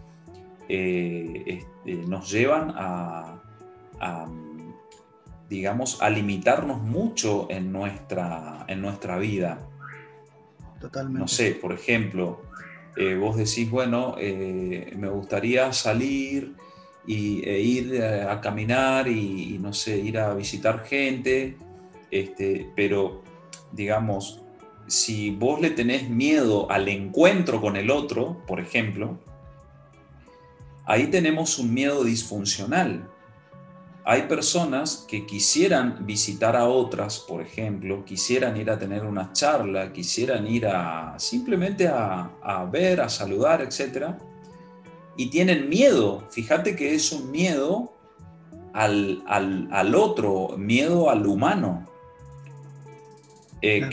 eh, 0.68 1.42
este, 1.46 1.96
nos 2.06 2.30
llevan 2.30 2.72
a, 2.74 3.40
digamos, 5.48 6.00
a 6.00 6.08
limitarnos 6.08 6.80
mucho 6.80 7.46
en 7.50 7.70
nuestra, 7.72 8.64
en 8.68 8.80
nuestra 8.80 9.18
vida. 9.18 9.68
Totalmente. 10.80 11.20
No 11.20 11.28
sé, 11.28 11.52
por 11.52 11.72
ejemplo, 11.72 12.47
eh, 12.98 13.16
vos 13.16 13.36
decís, 13.36 13.70
bueno, 13.70 14.16
me 14.18 15.08
gustaría 15.08 15.72
salir 15.72 16.54
y, 17.08 17.42
e 17.48 17.60
ir 17.60 17.94
eh, 17.94 18.22
a, 18.22 18.40
caminar 18.40 19.08
y, 19.08 19.58
no 19.58 19.72
sé, 19.72 19.98
ir 19.98 20.18
a 20.18 20.34
visitar 20.34 20.84
gente, 20.84 21.56
este, 22.10 22.70
pero 22.76 23.22
digamos, 23.72 24.42
si 24.86 25.30
vos 25.30 25.60
le 25.60 25.70
tenés 25.70 26.08
miedo 26.08 26.70
al 26.70 26.88
encuentro 26.88 27.62
con 27.62 27.76
el 27.76 27.90
otro, 27.90 28.42
por 28.46 28.60
ejemplo, 28.60 29.18
ahí 30.84 31.06
tenemos 31.06 31.58
un 31.58 31.72
miedo 31.72 32.04
disfuncional. 32.04 33.08
Hay 34.10 34.22
personas 34.22 35.04
que 35.06 35.26
quisieran 35.26 36.06
visitar 36.06 36.56
a 36.56 36.66
otras, 36.66 37.18
por 37.18 37.42
ejemplo, 37.42 38.06
quisieran 38.06 38.56
ir 38.56 38.70
a 38.70 38.78
tener 38.78 39.04
una 39.04 39.34
charla, 39.34 39.92
quisieran 39.92 40.46
ir 40.46 40.66
a 40.66 41.14
simplemente 41.18 41.88
a, 41.88 42.30
a 42.42 42.64
ver, 42.64 43.02
a 43.02 43.10
saludar, 43.10 43.60
etcétera, 43.60 44.16
y 45.14 45.28
tienen 45.28 45.68
miedo. 45.68 46.26
Fíjate 46.30 46.74
que 46.74 46.94
es 46.94 47.12
un 47.12 47.30
miedo 47.30 47.92
al, 48.72 49.94
otro, 49.94 50.56
miedo 50.56 51.10
al 51.10 51.26
humano. 51.26 51.84
Eh, 53.60 53.90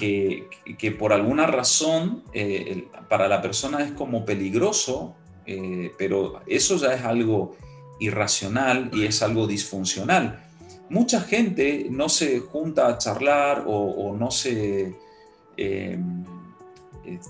que, 0.77 0.91
por 0.91 1.12
alguna 1.12 1.45
razón 1.45 2.24
eh, 2.31 2.88
para 3.10 3.27
la 3.27 3.41
persona 3.41 3.84
es 3.84 3.91
como 3.91 4.24
peligroso, 4.24 5.13
eh, 5.45 5.91
pero 5.98 6.39
eso 6.48 6.77
ya 6.77 6.93
es 6.93 7.03
algo 7.03 7.57
irracional 8.00 8.90
y 8.94 9.06
es 9.06 9.22
algo 9.22 9.48
disfuncional. 9.48 10.44
Mucha 10.90 11.22
gente 11.22 11.88
no 11.90 12.10
se 12.10 12.40
junta 12.40 12.88
a 12.88 12.98
charlar 12.98 13.64
o, 13.66 13.74
o 13.74 14.16
no 14.16 14.30
se, 14.30 14.96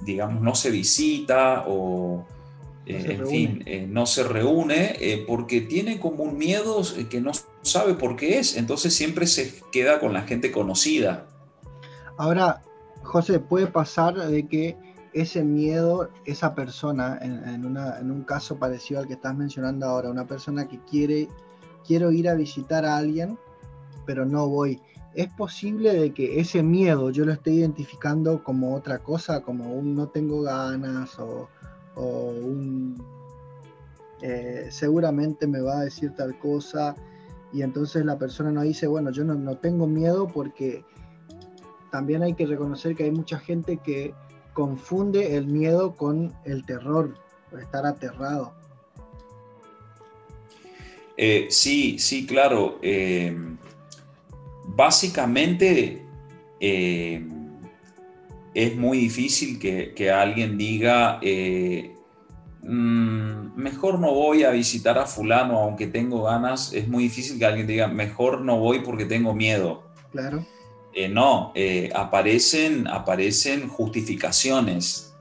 digamos, 0.04 0.42
no 0.42 0.56
se 0.56 0.72
visita 0.72 1.64
o, 1.68 2.26
eh, 2.86 3.18
en 3.20 3.28
fin, 3.28 3.64
eh, 3.66 3.88
no 3.90 4.06
se 4.06 4.24
reúne 4.24 4.96
eh, 5.00 5.24
porque 5.28 5.62
tiene 5.62 6.00
como 6.00 6.24
un 6.24 6.38
miedo 6.38 6.84
que 7.10 7.20
no 7.20 7.32
sabe 7.64 7.96
por 7.96 8.16
qué 8.16 8.38
es, 8.38 8.56
entonces 8.58 8.94
siempre 8.94 9.26
se 9.26 9.56
queda 9.72 10.00
con 10.00 10.14
la 10.14 10.22
gente 10.22 10.52
conocida. 10.52 11.26
Ahora, 12.18 12.62
José, 13.02 13.40
puede 13.40 13.66
pasar 13.66 14.16
de 14.16 14.48
que 14.48 14.78
ese 15.16 15.44
miedo, 15.44 16.10
esa 16.26 16.54
persona, 16.54 17.18
en, 17.22 17.66
un 17.66 18.24
caso 18.24 18.60
parecido 18.60 19.00
al 19.00 19.08
que 19.08 19.14
estás 19.14 19.36
mencionando 19.36 19.88
ahora, 19.88 20.12
una 20.12 20.28
persona 20.28 20.68
que 20.68 20.80
quiere, 20.80 21.28
quiero 21.88 22.12
ir 22.12 22.30
a 22.30 22.36
visitar 22.36 22.86
a 22.86 22.98
alguien, 22.98 23.40
pero 24.06 24.26
no 24.26 24.48
voy. 24.48 24.82
¿Es 25.14 25.32
posible 25.34 25.94
de 25.94 26.14
que 26.14 26.40
ese 26.40 26.62
miedo 26.62 27.10
yo 27.10 27.26
lo 27.26 27.32
esté 27.32 27.52
identificando 27.52 28.44
como 28.44 28.76
otra 28.76 29.00
cosa, 29.00 29.42
como 29.42 29.74
un 29.74 29.96
no 29.96 30.10
tengo 30.10 30.42
ganas 30.42 31.18
o, 31.18 31.50
o 31.96 32.28
un 32.28 33.02
eh, 34.22 34.68
seguramente 34.70 35.48
me 35.48 35.62
va 35.62 35.80
a 35.80 35.84
decir 35.84 36.12
tal 36.16 36.38
cosa 36.40 36.96
y 37.54 37.62
entonces 37.62 38.04
la 38.06 38.18
persona 38.18 38.52
no 38.52 38.64
dice, 38.64 38.88
bueno, 38.88 39.12
yo 39.12 39.24
no, 39.24 39.58
tengo 39.58 39.88
miedo 39.88 40.28
porque 40.28 40.84
también 41.90 42.24
hay 42.24 42.34
que 42.34 42.46
reconocer 42.46 42.96
que 42.96 43.06
hay 43.06 43.12
mucha 43.12 43.40
gente 43.40 43.78
que 43.78 44.14
confunde 44.56 45.36
el 45.36 45.48
miedo 45.48 45.96
con 45.96 46.34
el 46.46 46.66
terror, 46.66 47.14
estar 47.62 47.86
aterrado. 47.86 48.56
Eh, 51.18 51.48
sí, 51.50 52.00
sí, 52.00 52.26
claro. 52.26 52.80
Eh, 52.82 53.38
básicamente 54.66 56.02
es 58.56 58.78
muy 58.78 58.98
difícil 58.98 59.60
que, 59.60 60.10
alguien 60.10 60.58
diga, 60.58 61.20
eh, 61.22 61.94
mm, 62.64 63.56
mejor 63.58 64.00
no 64.00 64.14
voy 64.14 64.46
a 64.46 64.52
visitar 64.52 64.98
a 64.98 65.06
fulano 65.06 65.60
aunque 65.60 65.88
tengo 65.88 66.24
ganas. 66.24 66.72
Es 66.72 66.88
muy 66.88 67.04
difícil 67.04 67.38
que 67.38 67.46
alguien 67.46 67.68
diga, 67.68 67.90
mejor 67.90 68.40
no 68.40 68.58
voy 68.58 68.80
porque 68.80 69.04
tengo 69.04 69.36
miedo. 69.36 69.84
Claro. 70.12 70.46
Eh, 70.96 71.10
no, 71.10 71.52
eh, 71.54 71.92
aparecen, 71.94 72.88
aparecen 72.88 73.68
justificaciones. 73.68 75.14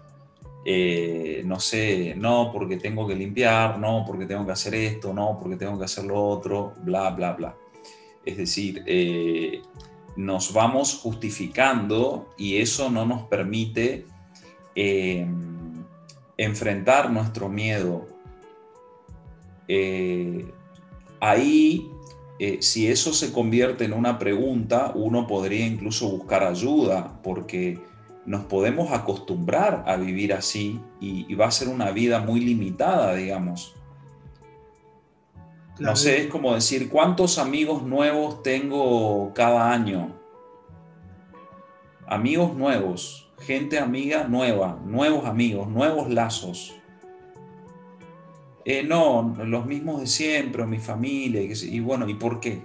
no 1.45 1.61
sé, 1.61 2.15
no 2.17 2.51
porque 2.51 2.79
tengo 2.79 3.07
que 3.07 3.15
limpiar, 3.15 3.79
no 3.79 4.05
porque 4.07 4.25
tengo 4.25 4.47
que 4.47 4.53
hacer 4.53 4.75
esto, 4.75 5.13
no 5.13 5.39
porque 5.39 5.57
tengo 5.57 5.79
que 5.79 5.85
hacer 5.85 6.05
lo 6.05 6.25
otro, 6.25 6.73
bla, 6.83 7.11
bla, 7.11 7.33
bla. 7.33 7.55
Es 8.25 8.39
decir, 8.39 8.83
nos 10.17 10.53
vamos 10.53 10.95
justificando 10.95 12.31
y 12.39 12.57
eso 12.57 12.91
no 12.91 13.05
nos 13.05 13.25
permite 13.25 14.07
eh, 14.75 15.27
enfrentar 16.37 17.11
nuestro 17.11 17.49
miedo. 17.49 18.07
Eh, 19.69 20.47
ahí 21.21 21.91
eh, 22.39 22.59
si 22.63 22.89
eso 22.89 23.13
se 23.13 23.33
convierte 23.33 23.85
en 23.85 23.93
una 23.93 24.19
pregunta, 24.19 24.93
uno 24.95 25.27
podría 25.27 25.67
incluso 25.67 26.09
buscar 26.09 26.43
ayuda, 26.43 27.21
porque 27.23 27.81
nos 28.27 28.45
podemos 28.45 28.91
acostumbrar 28.93 29.85
a 29.87 29.97
vivir 29.97 30.33
así 30.33 30.81
y, 31.01 31.33
va 31.35 31.47
a 31.47 31.51
ser 31.51 31.69
una 31.69 31.91
vida 31.91 32.21
muy 32.21 32.41
limitada, 32.41 33.15
digamos. 33.15 33.75
No 35.79 35.95
sé, 35.97 36.23
es 36.23 36.27
como 36.29 36.55
decir, 36.55 36.89
¿cuántos 36.89 37.39
amigos 37.39 37.83
nuevos 37.83 38.43
tengo 38.43 39.33
cada 39.35 39.73
año? 39.73 40.15
Amigos 42.07 42.55
nuevos, 42.55 43.29
gente 43.41 43.79
amiga 43.79 44.25
nueva, 44.25 44.79
nuevos 44.85 45.27
amigos, 45.27 45.69
nuevos 45.69 46.11
lazos. 46.11 46.75
Eh, 48.65 48.83
no, 48.83 49.35
los 49.45 49.67
mismos 49.67 50.01
de 50.01 50.07
siempre, 50.07 50.67
mi 50.67 50.79
familia, 50.79 51.43
y, 51.43 51.81
bueno, 51.81 52.09
¿y 52.09 52.15
por 52.15 52.41
qué? 52.41 52.65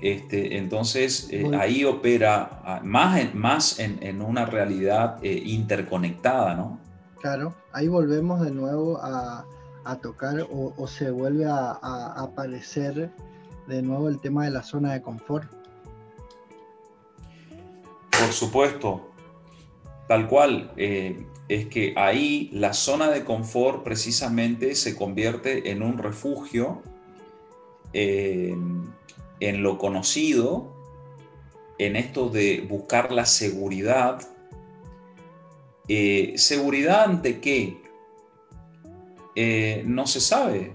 Este, 0.00 0.58
entonces 0.58 1.28
eh, 1.30 1.50
ahí 1.58 1.84
opera 1.84 2.60
ah, 2.64 2.80
más 2.82 3.20
en, 3.20 3.38
más 3.38 3.78
en, 3.78 4.20
una 4.20 4.44
realidad 4.44 5.18
eh, 5.22 5.42
interconectada, 5.46 6.54
¿no? 6.54 6.80
Claro, 7.20 7.54
ahí 7.72 7.86
volvemos 7.88 8.40
de 8.40 8.50
nuevo 8.50 8.98
a, 9.00 9.46
tocar 10.02 10.46
o, 10.50 10.86
se 10.88 11.10
vuelve 11.10 11.46
a, 11.46 11.70
aparecer 12.16 13.12
de 13.68 13.82
nuevo 13.82 14.08
el 14.08 14.20
tema 14.20 14.44
de 14.44 14.50
la 14.50 14.62
zona 14.62 14.92
de 14.92 15.00
confort. 15.00 15.50
Por 18.10 18.32
supuesto, 18.32 19.08
tal 20.08 20.28
cual 20.28 20.72
es 21.48 21.66
que 21.66 21.92
ahí 21.96 22.48
la 22.52 22.72
zona 22.72 23.10
de 23.10 23.24
confort 23.24 23.82
precisamente 23.84 24.74
se 24.74 24.96
convierte 24.96 25.70
en 25.70 25.82
un 25.82 25.98
refugio 25.98 26.82
eh, 27.92 28.56
en 29.40 29.62
lo 29.62 29.78
conocido, 29.78 30.74
en 31.78 31.96
esto 31.96 32.28
de 32.28 32.66
buscar 32.68 33.12
la 33.12 33.26
seguridad. 33.26 34.26
Eh, 35.88 36.34
¿Seguridad 36.36 37.04
ante 37.04 37.40
qué? 37.40 37.82
Eh, 39.36 39.82
no 39.86 40.06
se 40.06 40.20
sabe, 40.20 40.74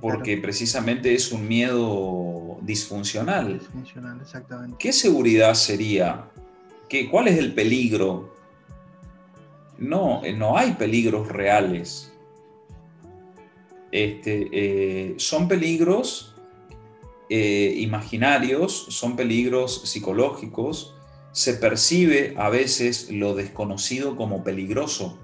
porque 0.00 0.38
precisamente 0.38 1.14
es 1.14 1.30
un 1.30 1.46
miedo 1.46 2.58
disfuncional. 2.62 3.60
Disfuncional, 3.60 4.20
exactamente. 4.20 4.76
¿Qué 4.78 4.92
seguridad 4.92 5.54
sería? 5.54 6.30
¿Qué, 6.88 7.08
¿Cuál 7.08 7.28
es 7.28 7.38
el 7.38 7.54
peligro? 7.54 8.34
No, 9.78 10.22
no 10.36 10.56
hay 10.56 10.72
peligros 10.72 11.28
reales. 11.28 12.12
Este, 13.90 14.48
eh, 14.52 15.14
son 15.18 15.48
peligros 15.48 16.34
eh, 17.28 17.74
imaginarios, 17.78 18.86
son 18.88 19.16
peligros 19.16 19.82
psicológicos. 19.88 20.94
Se 21.32 21.54
percibe 21.54 22.34
a 22.36 22.50
veces 22.50 23.10
lo 23.10 23.34
desconocido 23.34 24.16
como 24.16 24.44
peligroso. 24.44 25.18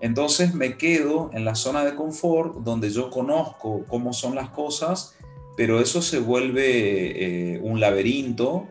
Entonces 0.00 0.54
me 0.54 0.76
quedo 0.76 1.30
en 1.32 1.44
la 1.44 1.54
zona 1.54 1.84
de 1.84 1.94
confort 1.94 2.56
donde 2.56 2.90
yo 2.90 3.10
conozco 3.10 3.84
cómo 3.88 4.12
son 4.12 4.34
las 4.34 4.50
cosas, 4.50 5.16
pero 5.56 5.80
eso 5.80 6.02
se 6.02 6.18
vuelve 6.18 7.54
eh, 7.54 7.60
un 7.62 7.80
laberinto 7.80 8.68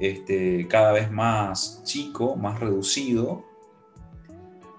este, 0.00 0.66
cada 0.68 0.92
vez 0.92 1.10
más 1.10 1.82
chico, 1.84 2.36
más 2.36 2.58
reducido, 2.58 3.44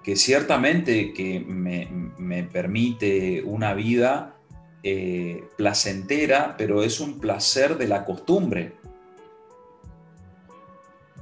que 0.04 0.16
ciertamente 0.18 1.14
que 1.14 1.40
me, 1.40 2.44
permite 2.44 3.42
una 3.44 3.74
vida 3.74 4.36
eh, 4.84 5.46
placentera, 5.58 6.56
pero 6.58 6.84
es 6.84 7.00
un 7.00 7.20
placer 7.20 7.78
de 7.78 7.88
la 7.88 8.04
costumbre. 8.04 8.76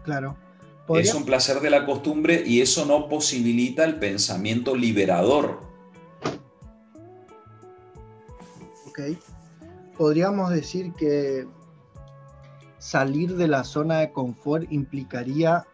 Claro. 0.04 0.36
Es 0.90 1.13
un 1.13 1.26
placer 1.26 1.62
de 1.62 1.70
la 1.70 1.86
costumbre 1.86 2.44
y 2.46 2.60
eso 2.60 2.86
no 2.86 3.08
posibilita 3.08 3.86
el 3.86 3.96
pensamiento 3.98 4.76
liberador. 4.76 5.62
Ok. 8.88 9.00
Podríamos 9.98 10.50
decir 10.50 10.91
que 10.94 11.48
salir 12.80 13.36
de 13.38 13.48
la 13.48 13.63
zona 13.63 14.00
de 14.00 14.12
confort 14.12 14.70
implicaría 14.72 15.65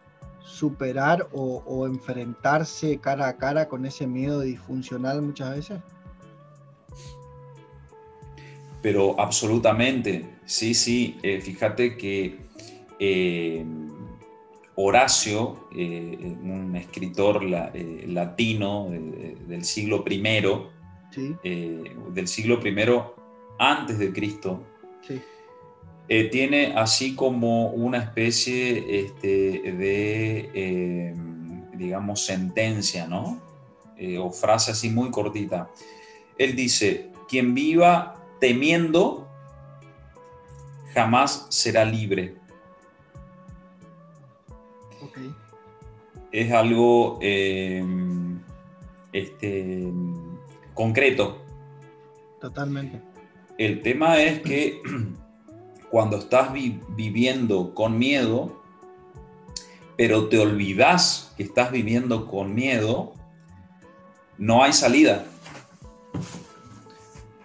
superar 0.48 1.28
o, 1.32 1.86
enfrentarse 1.86 2.98
cara 2.98 3.28
a 3.28 3.36
cara 3.36 3.68
con 3.68 3.84
ese 3.84 4.06
miedo 4.06 4.40
disfuncional 4.40 5.20
muchas 5.20 5.56
veces? 5.56 5.80
Pero 8.80 9.20
absolutamente, 9.20 10.24
sí, 10.46 10.72
sí. 10.72 11.18
Eh, 11.22 11.40
fíjate 11.40 11.96
que 11.96 12.38
eh, 12.98 13.64
Horacio, 14.76 15.68
eh, 15.76 16.36
un 16.42 16.74
escritor 16.76 17.44
latino 17.44 18.88
del 18.90 19.64
siglo 19.64 20.04
I, 20.08 20.22
del 22.14 22.28
siglo 22.28 22.60
I 22.64 23.02
antes 23.58 23.98
de 23.98 24.12
Cristo, 24.12 24.62
sí. 25.02 25.20
Eh, 26.10 26.24
tiene 26.30 26.72
así 26.74 27.14
como 27.14 27.68
una 27.68 27.98
especie 27.98 29.00
este, 29.00 29.60
de, 29.72 30.50
eh, 30.54 31.14
digamos, 31.74 32.24
sentencia, 32.24 33.06
¿no? 33.06 33.42
Eh, 33.98 34.16
o 34.16 34.30
frase 34.30 34.70
así 34.70 34.88
muy 34.88 35.10
cortita. 35.10 35.68
Él 36.38 36.56
dice, 36.56 37.10
quien 37.28 37.54
viva 37.54 38.14
temiendo, 38.40 39.28
jamás 40.94 41.46
será 41.50 41.84
libre. 41.84 42.36
Es 46.30 46.52
algo 46.52 47.18
este, 49.12 49.92
concreto. 50.74 51.42
Totalmente. 52.40 53.00
El 53.56 53.82
tema 53.82 54.20
es 54.20 54.40
que 54.40 54.80
cuando 55.90 56.18
estás 56.18 56.52
viviendo 56.52 57.74
con 57.74 57.98
miedo, 57.98 58.60
pero 59.96 60.28
te 60.28 60.38
olvidas 60.38 61.32
que 61.36 61.42
estás 61.42 61.70
viviendo 61.72 62.26
con 62.26 62.54
miedo, 62.54 63.14
no 64.36 64.62
hay 64.62 64.72
salida. 64.72 65.24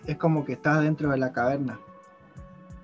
Es 0.06 0.18
como 0.18 0.46
que 0.46 0.54
estás 0.54 0.82
dentro 0.84 1.10
de 1.12 1.18
la 1.18 1.32
caverna, 1.32 1.80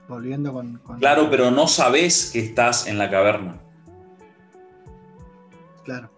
volviendo 0.07 0.53
con... 0.53 0.81
Claro, 0.99 1.29
pero 1.29 1.51
no 1.51 1.67
sabes 1.67 2.31
que 2.31 2.39
estás 2.39 2.87
en 2.87 2.97
la 2.97 3.09
caverna. 3.09 3.59
Claro. 5.83 6.09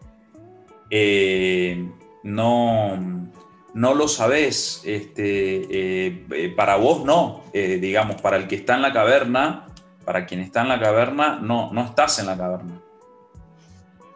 Eh, 0.89 1.89
no 2.23 3.31
no 3.73 3.93
lo 3.93 4.07
sabes, 4.07 4.81
este, 4.85 6.07
eh, 6.07 6.25
eh, 6.31 6.53
para 6.55 6.75
vos 6.75 7.05
no, 7.05 7.43
eh, 7.53 7.77
digamos, 7.77 8.21
para 8.21 8.37
el 8.37 8.47
que 8.47 8.55
está 8.55 8.75
en 8.75 8.81
la 8.81 8.91
caverna, 8.91 9.67
para 10.03 10.25
quien 10.25 10.41
está 10.41 10.61
en 10.61 10.69
la 10.69 10.79
caverna, 10.79 11.39
no, 11.39 11.71
no 11.71 11.85
estás 11.85 12.19
en 12.19 12.25
la 12.25 12.37
caverna. 12.37 12.81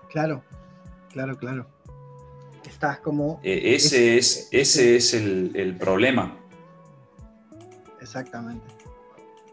Claro, 0.10 0.44
claro, 1.12 1.38
claro. 1.38 1.68
Estás 2.68 3.00
como... 3.00 3.40
ese, 3.44 4.18
es, 4.18 4.50
ese 4.52 4.98
es 4.98 5.14
el, 5.14 5.78
problema. 5.80 6.38
Exactamente. 8.02 8.66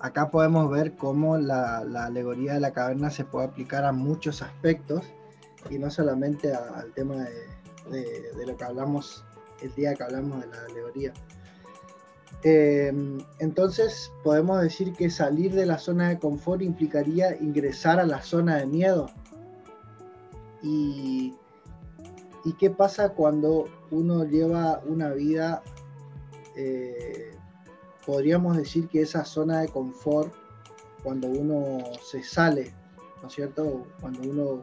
Acá 0.01 0.31
podemos 0.31 0.69
ver 0.71 0.97
cómo 0.97 1.39
la, 1.39 1.79
alegoría 1.79 2.55
de 2.55 2.61
la 2.61 2.73
caverna 2.73 3.11
se 3.11 3.25
puede 3.25 3.47
aplicar 3.47 3.85
a 3.85 3.93
muchos 3.93 4.43
aspectos 4.43 5.05
y 5.71 5.79
no 5.79 5.91
solamente 5.91 6.53
al 6.53 6.93
tema 6.93 7.27
de 7.91 8.47
lo 8.47 8.57
que 8.57 8.65
hablamos 8.65 9.25
el 9.63 9.75
día 9.75 9.95
que 9.95 10.03
hablamos 10.03 10.41
de 10.41 10.49
la 10.49 10.65
alegoría. 10.65 11.13
Eh, 12.45 12.93
entonces 13.39 14.11
podemos 14.25 14.61
decir 14.61 14.93
que 14.95 15.11
salir 15.11 15.55
de 15.55 15.65
la 15.65 15.79
zona 15.79 16.09
de 16.09 16.19
confort 16.19 16.63
implicaría 16.63 17.37
ingresar 17.37 18.01
a 18.01 18.07
la 18.07 18.23
zona 18.23 18.57
de 18.57 18.67
miedo. 18.67 19.11
Y, 20.63 21.35
qué 22.59 22.71
pasa 22.71 23.11
cuando 23.11 23.69
uno 23.91 24.25
lleva 24.25 24.81
una 24.87 25.11
vida, 25.11 25.63
eh, 26.57 27.33
podríamos 28.07 28.57
decir 28.57 28.89
que 28.89 29.03
esa 29.03 29.25
zona 29.25 29.61
de 29.61 29.69
confort, 29.69 30.33
cuando 31.03 31.29
uno 31.29 31.79
se 32.05 32.23
sale, 32.23 32.73
¿no 33.21 33.29
es 33.29 33.35
cierto? 33.35 33.85
Cuando 34.01 34.29
uno 34.29 34.63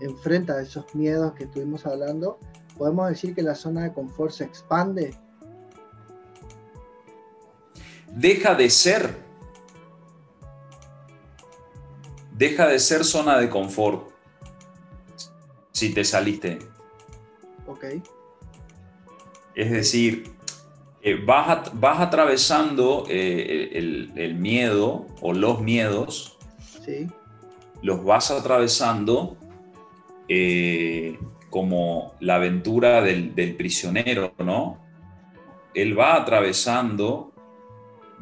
enfrenta 0.00 0.60
esos 0.60 0.92
miedos 0.94 1.32
que 1.34 1.44
estuvimos 1.44 1.86
hablando, 1.86 2.38
podemos 2.78 3.08
decir 3.08 3.34
que 3.34 3.42
la 3.42 3.54
zona 3.54 3.82
de 3.82 3.92
confort 3.92 4.30
se 4.32 4.44
expande. 4.44 5.14
Deja 8.14 8.54
de 8.54 8.70
ser. 8.70 9.16
Deja 12.32 12.68
de 12.68 12.78
ser 12.78 13.04
zona 13.04 13.38
de 13.38 13.50
confort 13.50 14.10
si 15.72 15.92
te 15.92 16.04
saliste. 16.04 16.58
Ok. 17.66 17.84
Es 19.54 19.70
decir, 19.70 20.38
Eh, 21.00 21.14
vas, 21.24 21.70
vas, 21.78 22.00
atravesando 22.00 23.04
eh, 23.08 23.70
el, 23.72 24.34
miedo 24.34 25.06
o 25.20 25.32
los 25.32 25.60
miedos, 25.60 26.36
sí. 26.84 27.06
los 27.82 28.04
vas 28.04 28.32
atravesando 28.32 29.36
eh, 30.28 31.16
como 31.50 32.14
la 32.20 32.36
aventura 32.36 33.02
del, 33.02 33.54
prisionero, 33.56 34.34
¿no? 34.38 34.78
Él 35.74 35.98
va 35.98 36.16
atravesando, 36.16 37.32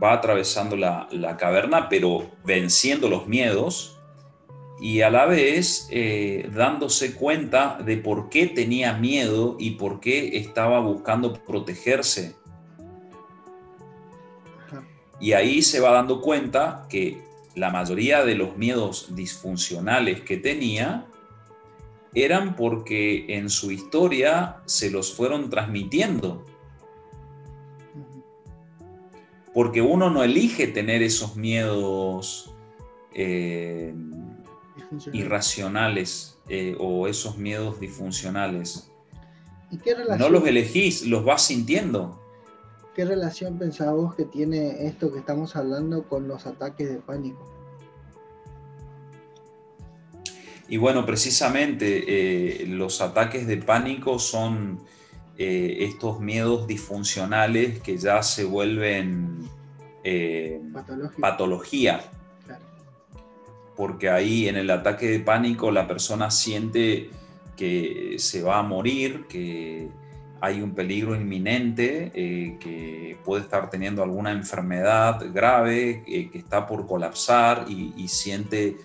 va 0.03 0.13
atravesando 0.13 0.77
la, 0.77 1.09
la 1.11 1.37
caverna, 1.37 1.89
pero 1.89 2.31
venciendo 2.45 3.09
los 3.09 3.27
miedos 3.27 3.97
y 4.79 5.01
a 5.01 5.11
la 5.11 5.27
vez 5.27 5.89
eh, 5.91 6.49
dándose 6.53 7.15
cuenta 7.15 7.79
de 7.83 7.97
por 7.97 8.29
qué 8.29 8.47
tenía 8.47 8.93
miedo 8.95 9.57
y 9.59 9.73
por 9.73 10.01
qué 10.01 10.37
estaba 10.37 10.81
buscando 10.81 11.33
protegerse. 11.33 12.37
Y 15.19 15.33
ahí 15.33 15.63
se 15.63 15.81
va 15.81 15.93
dando 15.93 16.21
cuenta 16.21 16.87
que 16.91 17.23
la 17.55 17.71
mayoría 17.71 18.23
de 18.23 18.35
los 18.35 18.59
miedos 18.59 19.15
disfuncionales 19.17 20.21
que 20.21 20.37
tenía 20.37 21.07
eran 22.17 22.57
porque 22.57 23.27
en 23.29 23.51
su 23.51 23.71
historia 23.71 24.63
se 24.65 24.91
los 24.91 25.15
fueron 25.15 25.51
transmitiendo. 25.51 26.47
Porque 29.53 29.83
uno 29.83 30.09
no 30.09 30.25
elige 30.25 30.67
tener 30.67 31.03
esos 31.03 31.37
miedos 31.37 32.55
eh, 33.13 33.95
irracionales 35.13 36.39
eh, 36.49 36.75
o 36.81 37.07
esos 37.07 37.37
miedos 37.37 37.79
disfuncionales. 37.81 38.91
¿Y 39.71 39.77
qué 39.77 39.95
no 40.19 40.31
los 40.31 40.47
elegís, 40.47 41.07
los 41.07 41.23
vas 41.23 41.43
sintiendo. 41.43 42.19
¿Qué 42.95 43.05
relación 43.05 43.59
pensás 43.59 43.93
vos 43.93 44.15
que 44.15 44.25
tiene 44.25 44.87
esto 44.87 45.13
que 45.13 45.19
estamos 45.19 45.55
hablando 45.55 46.09
con 46.09 46.29
los 46.29 46.47
ataques 46.47 46.89
de 46.89 46.97
pánico? 46.97 47.56
Y 50.69 50.77
bueno, 50.79 51.07
precisamente 51.07 52.63
eh, 52.63 52.67
los 52.67 53.01
ataques 53.01 53.47
de 53.47 53.57
pánico 53.59 54.19
son 54.19 54.81
eh, 55.39 55.79
estos 55.81 56.21
miedos 56.21 56.67
disfuncionales 56.67 57.81
que 57.81 57.97
ya 57.99 58.23
se 58.23 58.45
vuelven 58.45 59.49
patología. 61.21 62.01
Porque 63.77 64.09
ahí 64.09 64.49
en 64.49 64.57
el 64.57 64.71
ataque 64.71 65.07
de 65.11 65.21
pánico 65.21 65.71
la 65.71 65.87
persona 65.87 66.31
siente 66.31 67.11
que 67.57 68.17
se 68.19 68.43
va 68.43 68.59
a 68.59 68.63
morir, 68.63 69.27
que 69.29 69.89
hay 70.41 70.61
un 70.61 70.75
peligro 70.75 71.15
inminente, 71.15 72.13
eh, 72.15 72.57
que 72.61 73.17
puede 73.25 73.43
estar 73.43 73.71
teniendo 73.71 74.03
alguna 74.03 74.33
enfermedad 74.33 75.25
grave, 75.33 76.05
eh, 76.07 76.31
que 76.31 76.39
está 76.39 76.67
por 76.67 76.87
colapsar 76.87 77.67
y, 77.69 78.09
siente 78.09 78.77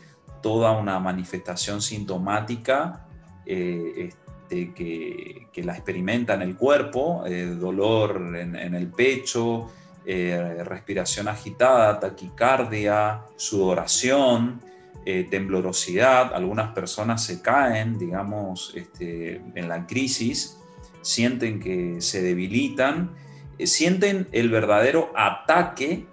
toda 0.42 0.72
una 0.72 1.00
manifestación 1.00 1.82
sintomática 1.82 3.08
eh, 3.46 4.10
este, 4.50 4.74
que, 4.74 5.64
la 5.64 5.74
experimenta 5.74 6.34
en 6.34 6.42
el 6.42 6.56
cuerpo, 6.56 7.24
dolor 7.60 8.36
en, 8.36 8.76
el 8.76 8.88
pecho, 8.88 9.70
respiración 10.06 11.28
agitada, 11.28 12.00
taquicardia, 12.00 13.22
sudoración, 13.38 14.60
eh, 15.04 15.26
temblorosidad, 15.32 16.32
algunas 16.36 16.74
personas 16.74 17.24
se 17.24 17.42
caen, 17.42 17.98
digamos, 17.98 18.72
este, 18.76 19.42
en 19.56 19.68
la 19.68 19.88
crisis, 19.88 20.60
sienten 21.02 21.60
que 21.60 22.02
se 22.02 22.22
debilitan, 22.22 23.10
eh, 23.58 23.66
sienten 23.66 24.28
el 24.32 24.50
verdadero 24.52 25.12
ataque 25.16 26.06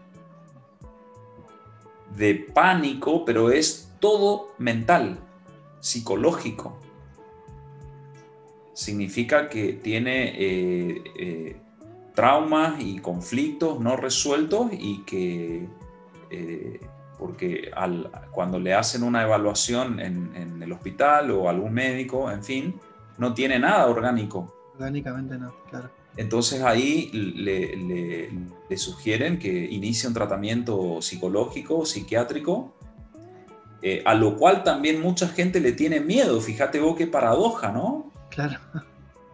de 2.16 2.34
pánico, 2.34 3.26
pero 3.26 3.50
es 3.50 3.87
todo 4.00 4.54
mental, 4.58 5.18
psicológico. 5.80 6.78
Significa 8.72 9.48
que 9.48 9.72
tiene 9.72 10.34
eh, 10.36 11.60
traumas 12.14 12.80
y 12.80 12.98
conflictos 12.98 13.80
no 13.80 13.96
resueltos 13.96 14.70
y 14.72 15.02
que 15.04 15.68
porque 17.18 17.70
cuando 18.30 18.58
le 18.58 18.74
hacen 18.74 19.02
una 19.02 19.22
evaluación 19.22 19.98
en, 20.00 20.62
el 20.62 20.72
hospital 20.72 21.30
o 21.32 21.48
algún 21.48 21.72
médico, 21.72 22.30
en 22.30 22.44
fin, 22.44 22.74
no 23.18 23.34
tiene 23.34 23.58
nada 23.58 23.86
orgánico. 23.86 24.54
Orgánicamente 24.74 25.36
no, 25.36 25.54
claro. 25.68 25.90
Entonces 26.16 26.62
ahí 26.62 27.10
le, 27.12 28.76
sugieren 28.76 29.38
que 29.38 29.66
inicie 29.70 30.08
un 30.08 30.14
tratamiento 30.14 31.00
psicológico, 31.00 31.84
psiquiátrico, 31.86 32.74
eh, 33.82 34.02
a 34.04 34.14
lo 34.14 34.36
cual 34.36 34.64
también 34.64 35.00
mucha 35.00 35.28
gente 35.28 35.60
le 35.60 35.72
tiene 35.72 36.00
miedo. 36.00 36.40
Fíjate 36.40 36.80
vos 36.80 36.96
qué 36.96 37.06
paradoja, 37.06 37.70
¿no? 37.70 38.10
Claro. 38.30 38.58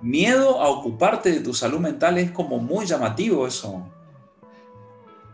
Miedo 0.01 0.61
a 0.61 0.69
ocuparte 0.69 1.31
de 1.33 1.41
tu 1.41 1.55
salud 1.55 1.79
mental 1.79 2.19
es 2.19 2.31
como 2.31 2.59
muy 2.59 2.85
llamativo 2.85 3.47
eso. 3.47 3.87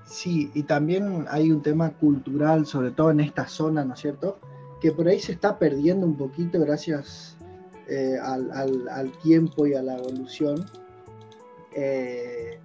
Sí, 0.05 0.51
y 0.55 0.64
también 0.64 1.27
hay 1.29 1.51
un 1.53 1.62
tema 1.62 1.90
cultural, 1.90 2.66
sobre 2.66 2.90
todo 2.90 3.11
en 3.11 3.20
esta 3.20 3.46
zona, 3.46 3.85
¿no 3.85 3.94
es 3.94 4.01
cierto? 4.01 4.38
Que 4.81 4.92
por 4.92 5.09
ahí 5.09 5.20
se 5.20 5.33
está 5.33 5.59
perdiendo 5.59 6.07
un 6.07 6.16
poquito 6.16 6.59
gracias 6.61 7.37
eh, 7.88 8.16
al, 8.20 9.12
tiempo 9.23 9.66
y 9.66 9.75
a 9.75 9.83
la 9.83 9.99
evolución, 9.99 10.64
eh, 11.75 12.61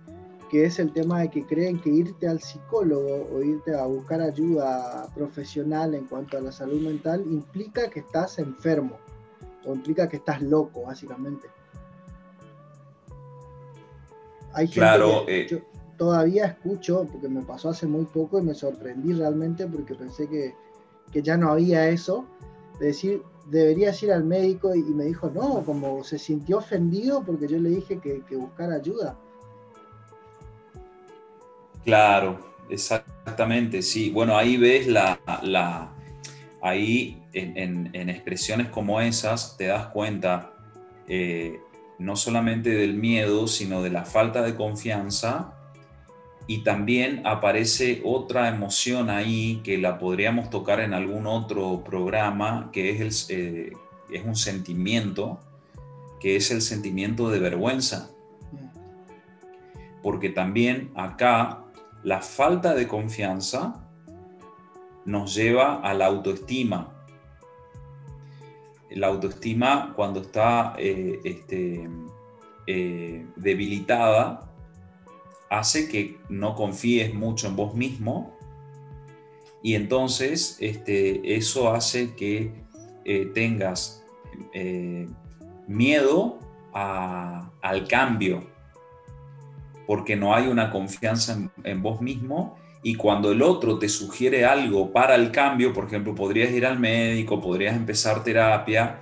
que 0.49 0.65
es 0.65 0.79
el 0.79 0.91
tema 0.91 1.21
de 1.21 1.29
que 1.29 1.45
creen 1.45 1.79
que 1.79 1.89
irte 1.89 2.27
al 2.27 2.41
psicólogo 2.41 3.27
o 3.33 3.41
irte 3.41 3.75
a 3.75 3.85
buscar 3.85 4.21
ayuda 4.21 5.07
profesional 5.15 5.95
en 5.95 6.05
cuanto 6.05 6.37
a 6.37 6.41
la 6.41 6.51
salud 6.51 6.81
mental 6.81 7.23
implica 7.27 7.89
que 7.89 8.01
estás 8.01 8.39
enfermo 8.39 8.97
o 9.65 9.73
implica 9.73 10.07
que 10.07 10.17
estás 10.17 10.41
loco, 10.41 10.83
básicamente. 10.83 11.47
Hay 14.53 14.67
claro, 14.69 15.25
eh, 15.27 15.63
todavía 15.97 16.45
escucho, 16.45 17.05
porque 17.11 17.27
me 17.27 17.41
pasó 17.41 17.69
hace 17.69 17.87
muy 17.87 18.05
poco 18.05 18.39
y 18.39 18.43
me 18.43 18.53
sorprendí 18.53 19.13
realmente 19.13 19.67
porque 19.67 19.95
pensé 19.95 20.29
que, 20.29 20.53
ya 21.21 21.37
no 21.37 21.49
había 21.49 21.89
eso, 21.89 22.25
de 22.79 22.87
decir, 22.87 23.23
deberías 23.49 24.01
ir 24.03 24.11
al 24.11 24.25
médico 24.25 24.75
y, 24.75 24.83
me 24.83 25.05
dijo, 25.05 25.29
no, 25.29 25.63
como 25.65 26.03
se 26.03 26.19
sintió 26.19 26.57
ofendido 26.57 27.23
porque 27.23 27.47
yo 27.47 27.57
le 27.57 27.69
dije 27.69 27.99
que, 27.99 28.21
que 28.21 28.35
buscara 28.35 28.75
ayuda. 28.75 29.17
Claro, 31.85 32.39
exactamente, 32.69 33.81
sí. 33.81 34.09
Bueno, 34.09 34.37
ahí 34.37 34.57
ves 34.57 34.87
la, 34.87 35.19
la 35.43 35.95
ahí 36.61 37.21
en, 37.33 38.09
expresiones 38.09 38.69
como 38.69 38.99
esas 38.99 39.55
te 39.55 39.67
das 39.67 39.87
cuenta 39.87 40.51
eh, 41.07 41.59
no 41.99 42.15
solamente 42.15 42.71
del 42.71 42.95
miedo, 42.95 43.47
sino 43.47 43.83
de 43.83 43.91
la 43.91 44.03
falta 44.03 44.41
de 44.41 44.55
confianza 44.55 45.53
y 46.47 46.63
también 46.63 47.21
aparece 47.25 48.01
otra 48.03 48.49
emoción 48.49 49.09
ahí 49.09 49.61
que 49.63 49.77
la 49.77 49.97
podríamos 49.97 50.49
tocar 50.49 50.79
en 50.79 50.93
algún 50.93 51.27
otro 51.27 51.83
programa, 51.83 52.69
que 52.71 52.91
es, 52.91 53.29
el, 53.29 53.37
eh, 53.37 53.73
es 54.11 54.25
un 54.25 54.35
sentimiento, 54.35 55.39
que 56.19 56.35
es 56.35 56.51
el 56.51 56.61
sentimiento 56.61 57.29
de 57.29 57.39
vergüenza. 57.39 58.11
Porque 60.03 60.29
también 60.29 60.91
acá 60.95 61.64
la 62.05 62.21
falta 62.21 62.75
de 62.75 62.87
confianza 62.87 63.83
nos 65.05 65.33
lleva 65.33 65.81
a 65.81 65.95
la 65.95 66.05
autoestima. 66.05 66.93
La 68.91 69.07
autoestima 69.07 69.91
cuando 69.95 70.21
está 70.21 70.75
eh, 70.77 71.19
este, 71.23 71.89
eh, 72.67 73.25
debilitada, 73.35 74.51
hace 75.49 75.89
que 75.89 76.19
no 76.29 76.53
confíes 76.53 77.11
mucho 77.11 77.47
en 77.47 77.55
vos 77.55 77.73
mismo 77.73 78.37
y 79.63 79.73
entonces 79.73 80.57
este, 80.59 81.35
eso 81.35 81.73
hace 81.73 82.13
que 82.13 82.53
eh, 83.03 83.31
tengas 83.33 84.03
miedo 85.67 86.37
al 86.71 87.87
cambio 87.87 88.54
porque 89.87 90.15
no 90.15 90.35
hay 90.35 90.47
una 90.47 90.69
confianza 90.71 91.37
en, 91.63 91.81
vos 91.81 92.01
mismo 92.01 92.57
y 92.83 92.95
cuando 92.95 93.31
el 93.31 93.41
otro 93.41 93.79
te 93.79 93.89
sugiere 93.89 94.45
algo 94.45 94.91
para 94.91 95.15
el 95.15 95.31
cambio, 95.31 95.73
por 95.73 95.85
ejemplo, 95.85 96.13
podrías 96.13 96.51
ir 96.51 96.65
al 96.65 96.79
médico, 96.79 97.41
podrías 97.41 97.75
empezar 97.75 98.23
terapia, 98.23 98.99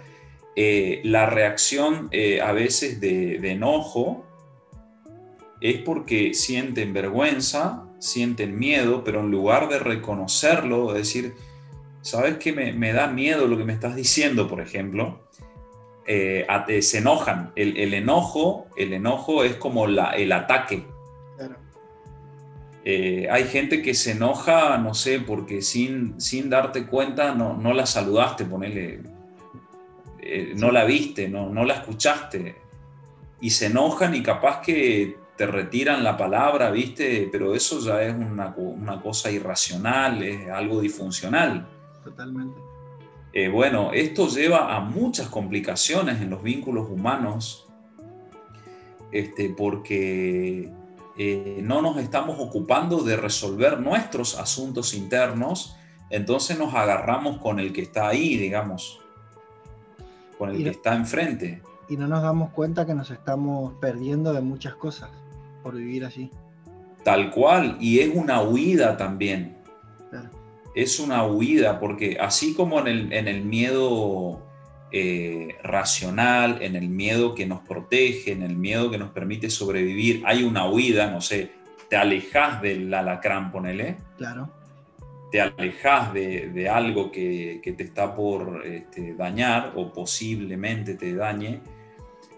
eh, 0.56 1.02
la 1.04 1.26
reacción 1.26 2.10
a 2.42 2.52
veces 2.52 3.02
de, 3.02 3.36
enojo 3.52 4.26
es 5.60 5.78
porque 5.82 6.34
sienten 6.34 6.94
vergüenza, 6.94 7.86
sienten 8.00 8.60
miedo, 8.60 9.04
pero 9.04 9.22
en 9.22 9.32
lugar 9.32 9.70
de 9.70 9.80
reconocerlo, 9.80 10.92
de 10.92 11.00
decir, 11.00 11.34
¿sabes 12.02 12.38
qué? 12.38 12.52
Me, 12.52 12.94
da 12.94 13.08
miedo 13.08 13.48
lo 13.48 13.58
que 13.58 13.64
me 13.64 13.74
estás 13.74 13.96
diciendo, 13.96 14.48
por 14.48 14.62
ejemplo, 14.62 15.22
eh, 16.06 16.82
se 16.82 16.98
enojan. 17.00 17.52
El, 17.56 17.94
enojo, 17.94 18.68
el 18.76 18.94
enojo 18.94 19.44
es 19.44 19.56
como 19.56 19.88
la, 19.88 20.12
el 20.12 20.32
ataque. 20.32 20.86
Eh, 22.86 23.28
hay 23.32 23.46
gente 23.46 23.82
que 23.82 23.94
se 23.94 24.12
enoja, 24.12 24.78
no 24.78 24.94
sé, 24.94 25.22
porque 25.22 25.62
sin, 25.62 26.20
sin 26.20 26.50
darte 26.50 26.86
cuenta 26.86 27.34
no, 27.34 27.56
no 27.56 27.72
la 27.72 27.86
saludaste, 27.86 28.44
ponele, 28.44 29.02
eh, 30.20 30.54
no 30.58 30.70
la 30.70 30.84
viste, 30.84 31.30
no, 31.30 31.50
no 31.50 31.64
la 31.64 31.76
escuchaste. 31.76 32.58
Y 33.40 33.52
se 33.52 33.68
enojan 33.68 34.16
y 34.16 34.22
capaz 34.22 34.62
que 34.62 35.18
te 35.38 35.48
retiran 35.48 36.04
la 36.04 36.18
palabra, 36.18 36.72
¿viste? 36.72 37.30
Pero 37.32 37.56
eso 37.56 37.80
ya 37.80 38.04
es 38.04 38.14
una, 38.14 38.54
una 38.58 39.02
cosa 39.02 39.32
irracional, 39.32 40.22
es 40.22 40.50
algo 40.50 40.82
disfuncional. 40.82 41.66
Totalmente. 42.04 42.73
Eh, 43.34 43.50
bueno, 43.50 43.92
esto 43.94 44.28
lleva 44.28 44.76
a 44.76 44.80
muchas 44.80 45.28
complicaciones 45.28 46.22
en 46.22 46.30
los 46.30 46.44
vínculos 46.44 46.88
humanos, 46.88 47.68
este, 49.12 49.50
porque 49.50 50.72
eh, 51.18 51.60
no 51.64 51.82
nos 51.82 51.98
estamos 51.98 52.40
ocupando 52.40 53.02
de 53.04 53.16
resolver 53.18 53.80
nuestros 53.80 54.40
asuntos 54.40 54.94
internos, 54.94 55.76
entonces 56.12 56.60
nos 56.60 56.76
agarramos 56.76 57.40
con 57.40 57.60
el 57.60 57.74
que 57.74 57.82
está 57.82 58.08
ahí, 58.08 58.38
digamos, 58.38 59.02
con 60.38 60.52
el 60.52 60.64
que 60.64 60.70
está 60.70 60.96
enfrente. 60.96 61.64
Y 61.90 61.98
no 61.98 62.08
nos 62.08 62.22
damos 62.22 62.52
cuenta 62.52 62.86
que 62.86 62.94
nos 62.94 63.10
estamos 63.10 63.74
perdiendo 63.82 64.32
de 64.32 64.42
muchas 64.42 64.76
cosas 64.76 65.10
por 65.64 65.76
vivir 65.76 66.06
así. 66.06 66.30
Tal 67.04 67.32
cual, 67.32 67.78
y 67.80 68.00
es 68.00 68.16
una 68.16 68.44
huida 68.44 68.96
también. 68.96 69.58
Es 70.76 71.00
una 71.00 71.26
huida, 71.26 71.80
porque 71.80 72.18
así 72.20 72.54
como 72.54 72.80
en 72.80 72.88
el, 72.88 73.14
en 73.14 73.28
el 73.28 73.44
miedo 73.44 74.42
eh, 74.92 75.56
racional, 75.64 76.62
en 76.62 76.76
el 76.76 76.90
miedo 76.90 77.36
que 77.36 77.46
nos 77.46 77.62
protege, 77.62 78.32
en 78.32 78.44
el 78.44 78.56
miedo 78.56 78.90
que 78.90 78.98
nos 78.98 79.12
permite 79.12 79.50
sobrevivir, 79.50 80.24
hay 80.26 80.44
una 80.44 80.68
huida, 80.68 81.12
no 81.12 81.22
sé, 81.22 81.52
te 81.90 81.96
alejas 81.96 82.62
del 82.62 82.94
alacrán, 82.94 83.52
ponele. 83.52 83.98
Claro. 84.18 84.50
Te 85.32 85.42
alejas 85.42 86.14
de, 86.14 86.50
de 86.50 86.70
algo 86.70 87.12
que, 87.12 87.60
que, 87.64 87.74
te 87.74 87.84
está 87.84 88.16
por 88.16 88.66
este, 88.66 89.16
dañar 89.16 89.74
o 89.76 89.92
posiblemente 89.92 90.94
te 90.94 91.14
dañe 91.16 91.62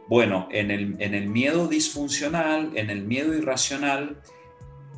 bueno, 0.08 0.48
en 0.52 0.70
el, 0.70 1.28
miedo 1.28 1.68
disfuncional, 1.68 2.72
en 2.76 2.90
el 2.90 3.04
miedo 3.04 3.36
irracional, 3.36 4.22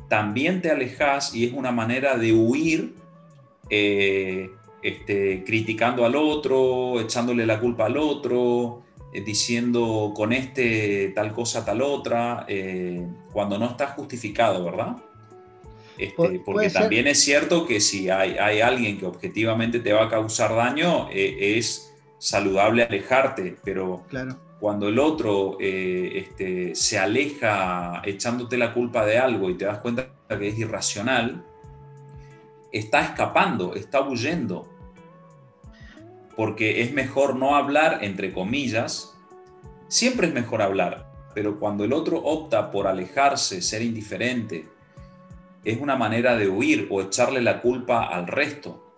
también 0.08 0.60
te 0.60 0.70
alejas 0.70 1.34
y 1.34 1.46
es 1.46 1.52
una 1.52 1.72
manera 1.72 2.18
de 2.18 2.34
huir 2.34 2.94
eh, 3.70 4.50
este, 4.82 5.44
criticando 5.44 6.04
al 6.04 6.16
otro, 6.16 7.00
echándole 7.00 7.44
la 7.46 7.60
culpa 7.60 7.86
al 7.86 7.96
otro, 7.96 8.82
eh, 9.12 9.20
diciendo 9.20 10.12
con 10.14 10.32
este 10.32 11.12
tal 11.14 11.32
cosa, 11.32 11.64
tal 11.64 11.82
otra, 11.82 12.44
eh, 12.48 13.06
cuando 13.32 13.58
no 13.58 13.66
está 13.66 13.88
justificado, 13.88 14.64
¿verdad? 14.64 14.96
Este, 15.98 16.40
porque 16.44 16.70
también 16.70 17.08
es 17.08 17.20
cierto 17.20 17.66
que 17.66 17.80
si 17.80 18.08
hay, 18.08 18.36
hay, 18.38 18.60
alguien 18.60 18.98
que 18.98 19.06
objetivamente 19.06 19.80
te 19.80 19.92
va 19.92 20.04
a 20.04 20.08
causar 20.08 20.54
daño, 20.54 21.08
es 21.10 21.92
saludable 22.18 22.84
alejarte, 22.84 23.56
pero 23.64 24.04
claro 24.08 24.38
cuando 24.60 24.88
el 24.88 24.98
otro 24.98 25.56
este, 25.60 26.74
se 26.74 26.98
aleja 26.98 28.02
echándote 28.04 28.58
la 28.58 28.74
culpa 28.74 29.06
de 29.06 29.16
algo 29.16 29.50
y 29.50 29.54
te 29.54 29.66
das 29.66 29.78
cuenta 29.78 30.08
que 30.28 30.48
es 30.48 30.58
irracional, 30.58 31.44
está 32.72 33.02
escapando, 33.02 33.74
está 33.74 34.00
huyendo. 34.00 34.68
Porque 36.36 36.82
es 36.82 36.92
mejor 36.92 37.36
no 37.36 37.56
hablar, 37.56 37.98
entre 38.02 38.32
comillas, 38.32 39.14
siempre 39.88 40.28
es 40.28 40.34
mejor 40.34 40.62
hablar, 40.62 41.10
pero 41.34 41.58
cuando 41.58 41.84
el 41.84 41.92
otro 41.92 42.18
opta 42.18 42.70
por 42.70 42.86
alejarse, 42.86 43.62
ser 43.62 43.82
indiferente, 43.82 44.66
es 45.64 45.80
una 45.80 45.96
manera 45.96 46.36
de 46.36 46.48
huir 46.48 46.86
o 46.90 47.02
echarle 47.02 47.42
la 47.42 47.60
culpa 47.60 48.06
al 48.06 48.26
resto. 48.26 48.92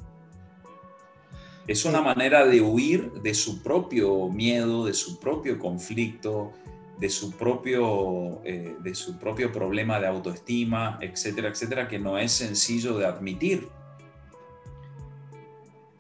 Es 1.67 1.85
una 1.85 2.01
manera 2.01 2.47
de 2.47 2.61
huir 2.61 3.13
de 3.13 3.35
su 3.35 3.63
propio 3.63 4.29
miedo, 4.29 4.85
de 4.85 4.93
su 4.93 5.19
propio 5.19 5.59
conflicto, 5.59 6.53
de 7.01 7.09
su 7.09 7.33
propio, 7.33 8.45
eh, 8.45 8.77
de 8.79 8.95
su 8.95 9.19
propio 9.19 9.51
problema 9.51 9.99
de 9.99 10.07
autoestima, 10.07 10.99
etcétera, 11.01 11.49
etcétera, 11.49 11.89
que 11.89 11.99
no 11.99 12.19
es 12.19 12.31
sencillo 12.31 12.99
de 12.99 13.07
admitir. 13.07 13.69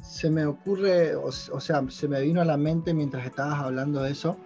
Se 0.02 0.28
me 0.28 0.44
ocurre, 0.44 1.16
o, 1.16 1.32
sea, 1.32 1.82
se 1.88 2.06
me 2.06 2.20
vino 2.20 2.42
a 2.42 2.44
la 2.44 2.58
mente 2.58 2.92
mientras 2.92 3.24
estabas 3.24 3.60
hablando 3.60 4.02
de 4.02 4.10
eso, 4.10 4.36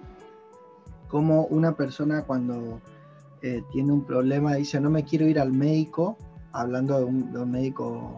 como 1.09 1.47
una 1.47 1.77
persona 1.77 2.23
cuando 2.23 2.81
eh, 3.43 3.63
tiene 3.73 3.93
un 3.93 4.05
problema 4.05 4.55
dice, 4.55 4.81
no 4.81 4.91
me 4.91 5.05
quiero 5.05 5.27
ir 5.27 5.41
al 5.41 5.53
médico, 5.53 6.17
hablando 6.53 6.99
de 6.99 7.05
un, 7.05 7.51
médico 7.51 8.17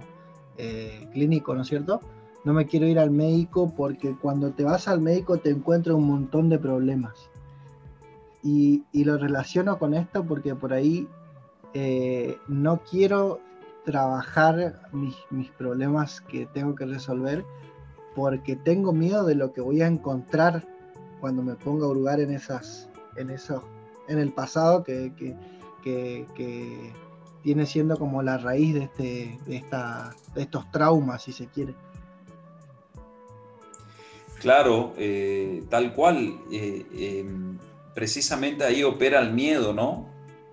eh, 0.59 1.09
clínico, 1.13 1.55
¿no 1.55 1.63
es 1.63 1.69
cierto? 1.69 2.01
no 2.47 2.55
me 2.55 2.65
quiero 2.65 2.87
ir 2.87 3.01
al 3.01 3.11
médico 3.11 3.75
porque 3.77 4.15
cuando 4.15 4.53
te 4.53 4.63
vas 4.63 4.87
al 4.87 5.01
médico 5.01 5.39
te 5.39 5.51
encuentras 5.51 5.97
un 5.97 6.07
montón 6.07 6.49
de 6.49 6.61
problemas. 6.61 7.29
Y, 8.47 8.85
lo 9.03 9.19
relaciono 9.19 9.77
con 9.77 9.93
esto 9.93 10.25
porque 10.25 10.55
por 10.55 10.73
ahí 10.73 11.09
eh, 11.75 12.39
no 12.47 12.81
quiero 12.89 13.41
trabajar 13.85 14.89
mis, 14.93 15.17
problemas 15.59 16.21
que 16.21 16.47
tengo 16.47 16.77
que 16.77 16.87
resolver 16.87 17.45
porque 18.15 18.55
tengo 18.55 18.93
miedo 18.93 19.25
de 19.25 19.35
lo 19.35 19.53
que 19.53 19.61
voy 19.61 19.83
a 19.83 19.89
encontrar 19.89 20.65
cuando 21.21 21.43
me 21.43 21.57
ponga 21.57 21.87
a 21.87 21.89
hurgar 21.89 22.21
en 22.21 22.31
esas, 22.31 22.89
en 23.17 23.31
eso, 23.31 23.65
en 24.07 24.21
el 24.21 24.33
pasado 24.33 24.85
que, 24.85 25.13
que, 25.83 26.93
viene 27.43 27.67
siendo 27.67 27.97
como 27.97 28.23
la 28.23 28.39
raíz 28.39 28.75
de, 28.75 28.85
este, 28.85 29.39
de, 29.47 29.57
esta, 29.57 30.15
de 30.35 30.43
estos 30.43 30.71
traumas, 30.71 31.23
si 31.23 31.33
se 31.33 31.47
quiere. 31.49 31.75
Claro, 34.41 34.95
eh, 34.97 35.65
tal 35.69 35.93
cual. 35.93 36.39
Eh, 36.53 36.87
em, 36.93 37.59
precisamente 37.97 38.63
ahí 38.63 38.85
opera 38.85 39.21
el 39.21 39.33
miedo, 39.33 39.73
¿no? 39.73 40.07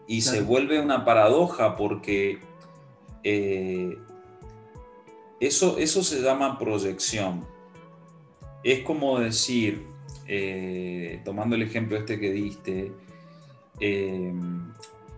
Y 0.07 0.21
se 0.21 0.41
vuelve 0.41 0.79
una 0.79 1.03
paradoja 1.03 1.75
porque 1.75 2.39
eh, 3.21 3.97
eso, 5.41 5.77
eso 5.77 6.03
se 6.03 6.21
llama 6.21 6.57
proyección. 6.57 7.45
Es 8.63 8.79
como 8.83 9.19
decir, 9.19 9.85
tomando 11.25 11.57
el 11.57 11.63
ejemplo 11.63 11.97
este 11.97 12.17
que 12.17 12.31
diste, 12.31 12.93
em, 13.81 14.71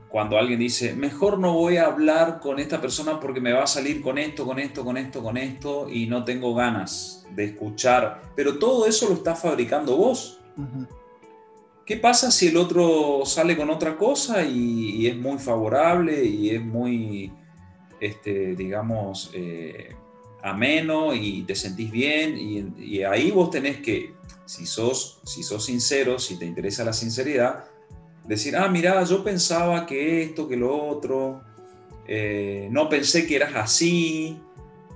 cuando 0.10 0.40
alguien 0.40 0.60
dice, 0.60 0.96
mejor 0.96 1.38
no 1.38 1.54
voy 1.54 1.78
a 1.78 1.86
hablar 1.86 2.40
con 2.40 2.58
esta 2.58 2.82
persona 2.82 3.20
porque 3.20 3.40
me 3.40 3.54
va 3.54 3.64
a 3.64 3.68
salir 3.68 4.02
con 4.02 4.18
esto, 4.18 4.46
con 4.46 4.58
esto, 4.58 4.84
con 4.84 4.98
esto, 4.98 5.22
con 5.22 5.38
esto, 5.38 5.88
y 5.92 6.08
no 6.08 6.24
tengo 6.24 6.56
ganas 6.56 7.28
de 7.36 7.46
escuchar, 7.46 8.32
pero 8.36 8.58
todo 8.58 8.88
eso 8.88 9.10
lo 9.10 9.14
está 9.14 9.36
fabricando 9.36 9.96
vos. 9.96 10.40
¿Qué 11.86 11.98
pasa 11.98 12.32
si 12.32 12.48
el 12.48 12.58
otro 12.58 13.22
sale 13.26 13.56
con 13.56 13.70
otra 13.70 13.96
cosa 13.96 14.44
y, 14.44 15.06
es 15.06 15.16
muy 15.16 15.38
favorable 15.38 16.26
y 16.26 16.50
es 16.50 16.64
muy, 16.64 17.32
este, 18.00 18.56
digamos, 18.56 19.30
eh, 19.36 19.94
ameno 20.42 21.14
y 21.14 21.44
te 21.44 21.54
sentís 21.54 21.92
bien? 21.92 22.38
Y, 22.80 23.04
ahí 23.04 23.30
vos 23.30 23.52
tenés 23.52 23.78
que, 23.82 24.16
si 24.46 24.66
sos, 24.66 25.20
si 25.26 25.44
sos 25.44 25.64
sincero, 25.64 26.18
si 26.18 26.40
te 26.40 26.46
interesa 26.46 26.84
la 26.84 26.94
sinceridad, 26.94 27.66
decir, 28.28 28.56
ah, 28.58 28.68
mira, 28.68 29.04
yo 29.04 29.24
pensaba 29.24 29.86
que 29.86 30.24
esto, 30.24 30.48
que 30.48 30.58
lo 30.58 30.88
otro, 30.88 31.44
eh, 32.08 32.68
no 32.72 32.90
pensé 32.90 33.28
que 33.28 33.36
eras 33.36 33.54
así. 33.56 34.40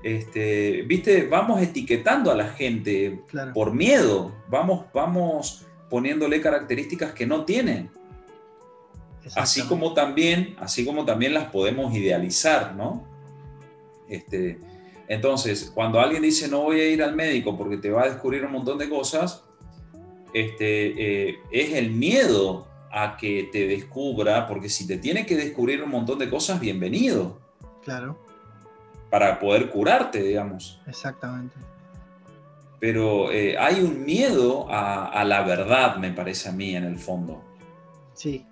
Este, 0.02 0.82
viste, 0.88 1.28
vamos 1.28 1.62
etiquetando 1.62 2.32
a 2.32 2.36
la 2.36 2.48
gente 2.48 3.22
por 3.54 3.76
miedo, 3.76 4.34
vamos, 4.48 4.86
vamos 4.92 5.69
poniéndole 5.90 6.42
características 6.42 7.14
que 7.14 7.26
no 7.26 7.46
tienen. 7.46 7.90
Así 9.36 9.62
como 9.68 9.94
también, 9.94 10.56
así 10.60 10.86
como 10.86 11.06
también 11.06 11.34
las 11.34 11.46
podemos 11.46 11.94
idealizar, 11.94 12.76
¿no? 12.76 13.06
Este, 14.08 14.60
entonces, 15.08 15.72
cuando 15.74 16.00
alguien 16.00 16.24
dice 16.24 16.48
no 16.48 16.62
voy 16.62 16.80
a 16.80 16.88
ir 16.88 17.04
al 17.04 17.16
médico 17.16 17.58
porque 17.58 17.78
te 17.78 17.92
va 17.92 18.04
a 18.04 18.10
descubrir 18.10 18.44
un 18.46 18.52
montón 18.52 18.78
de 18.78 18.90
cosas, 18.90 19.44
este, 20.34 21.30
eh, 21.30 21.40
es 21.52 21.74
el 21.74 21.92
miedo 21.92 22.68
a 22.92 23.18
que 23.18 23.50
te 23.52 23.68
descubra, 23.68 24.48
porque 24.48 24.70
si 24.70 24.88
te 24.88 24.98
tiene 24.98 25.26
que 25.26 25.36
descubrir 25.36 25.84
un 25.84 25.92
montón 25.92 26.18
de 26.18 26.30
cosas, 26.30 26.60
bienvenido. 26.60 27.40
Claro. 27.84 28.18
Para 29.10 29.40
poder 29.40 29.70
curarte, 29.70 30.22
digamos. 30.22 30.82
Exactamente. 30.88 31.56
Pero 32.80 33.32
eh, 33.32 33.58
hay 33.58 33.82
un 33.82 34.06
miedo 34.06 34.68
a, 34.70 35.24
la 35.26 35.44
verdad, 35.44 35.98
me 35.98 36.12
parece 36.12 36.50
a 36.50 36.52
mí, 36.52 36.76
en 36.76 36.86
el 36.86 36.98
fondo. 36.98 37.44
Sí. 38.14 38.46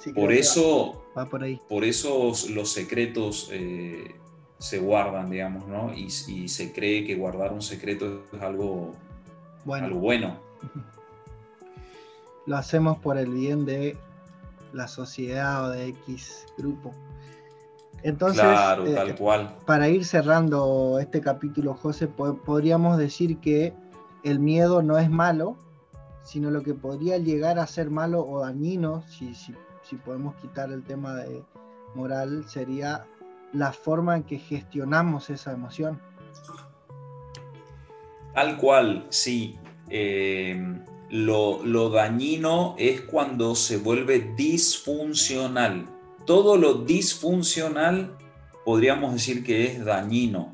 sí 0.00 0.12
por 0.12 0.32
eso, 0.32 1.04
va 1.16 1.26
por, 1.26 1.42
ahí. 1.44 1.60
por 1.68 1.84
eso 1.84 2.32
los 2.50 2.72
secretos 2.72 3.48
eh, 3.52 4.16
se 4.58 4.78
guardan, 4.78 5.30
digamos, 5.30 5.68
¿no? 5.68 5.94
Y, 5.94 6.10
se 6.10 6.72
cree 6.72 7.04
que 7.04 7.14
guardar 7.14 7.52
un 7.52 7.62
secreto 7.62 8.24
es 8.32 8.42
algo 8.42 8.92
bueno. 9.64 9.86
Algo 9.86 10.00
bueno. 10.00 10.40
lo 12.46 12.56
hacemos 12.56 12.98
por 12.98 13.16
el 13.18 13.32
bien 13.32 13.64
de 13.64 13.96
la 14.72 14.88
sociedad 14.88 15.66
o 15.66 15.70
de 15.70 15.88
X 15.88 16.46
grupo. 16.56 16.92
Entonces, 18.02 18.42
claro, 18.42 18.86
eh, 18.86 19.14
cual. 19.16 19.56
para 19.66 19.88
ir 19.88 20.04
cerrando 20.04 20.98
este 21.00 21.20
capítulo, 21.20 21.74
José, 21.74 22.06
podríamos 22.06 22.96
decir 22.96 23.38
que 23.38 23.74
el 24.22 24.38
miedo 24.38 24.82
no 24.82 24.98
es 24.98 25.10
malo, 25.10 25.56
sino 26.22 26.50
lo 26.50 26.62
que 26.62 26.74
podría 26.74 27.18
llegar 27.18 27.58
a 27.58 27.66
ser 27.66 27.90
malo 27.90 28.24
o 28.24 28.40
dañino, 28.40 29.02
si, 29.08 29.34
si 29.34 29.96
podemos 30.04 30.36
quitar 30.36 30.70
el 30.70 30.84
tema 30.84 31.14
de 31.14 31.42
moral, 31.94 32.44
sería 32.48 33.06
la 33.52 33.72
forma 33.72 34.16
en 34.16 34.22
que 34.22 34.38
gestionamos 34.38 35.30
esa 35.30 35.52
emoción. 35.52 36.00
Tal 38.34 38.56
cual, 38.56 39.06
sí. 39.08 39.58
Eh, 39.90 40.80
lo, 41.10 41.90
dañino 41.90 42.74
es 42.78 43.00
cuando 43.00 43.54
se 43.54 43.78
vuelve 43.78 44.34
disfuncional. 44.36 45.86
Todo 46.28 46.58
lo 46.58 46.74
disfuncional 46.74 48.14
podríamos 48.62 49.14
decir 49.14 49.42
que 49.42 49.64
es 49.64 49.82
dañino. 49.82 50.52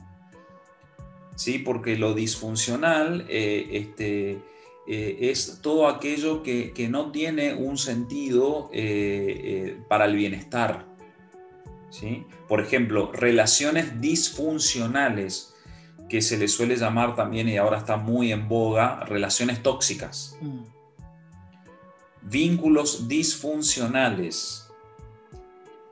¿Sí? 1.35 1.59
Porque 1.59 1.97
lo 1.97 2.15
disfuncional 2.15 3.27
eh, 3.29 3.67
este, 3.73 4.41
eh, 4.87 5.19
es 5.19 5.59
todo 5.63 5.89
aquello 5.89 6.45
que, 6.45 6.73
no 6.89 7.11
tiene 7.11 7.55
un 7.55 7.77
sentido 7.77 8.71
para 9.89 10.05
el 10.05 10.15
bienestar. 10.15 10.87
¿Sí? 11.91 12.25
Por 12.47 12.61
ejemplo, 12.61 13.11
relaciones 13.13 14.01
disfuncionales 14.01 15.57
que 16.09 16.23
se 16.23 16.39
le 16.39 16.47
suele 16.47 16.77
llamar 16.77 17.17
también, 17.17 17.49
y 17.49 17.57
ahora 17.57 17.79
está 17.79 17.97
muy 17.97 18.31
en 18.31 18.47
boga, 18.47 19.01
relaciones 19.07 19.61
tóxicas. 19.61 20.39
Mm. 20.41 20.63
Vínculos 22.23 23.09
disfuncionales. 23.09 24.64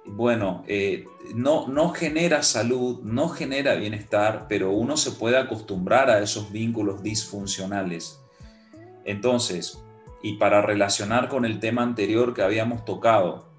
Bueno, 0.04 0.64
eh, 0.66 1.04
no, 1.34 1.68
no 1.68 1.90
genera 1.90 2.42
salud, 2.42 3.00
no 3.02 3.28
genera 3.28 3.74
bienestar, 3.74 4.46
pero 4.48 4.72
uno 4.72 4.96
se 4.96 5.12
puede 5.12 5.38
acostumbrar 5.38 6.10
a 6.10 6.20
esos 6.20 6.50
vínculos 6.50 7.02
disfuncionales. 7.02 8.20
Entonces, 9.04 9.82
y 10.22 10.34
para 10.34 10.62
relacionar 10.62 11.28
con 11.28 11.44
el 11.44 11.60
tema 11.60 11.82
anterior 11.82 12.34
que 12.34 12.42
habíamos 12.42 12.84
tocado, 12.84 13.52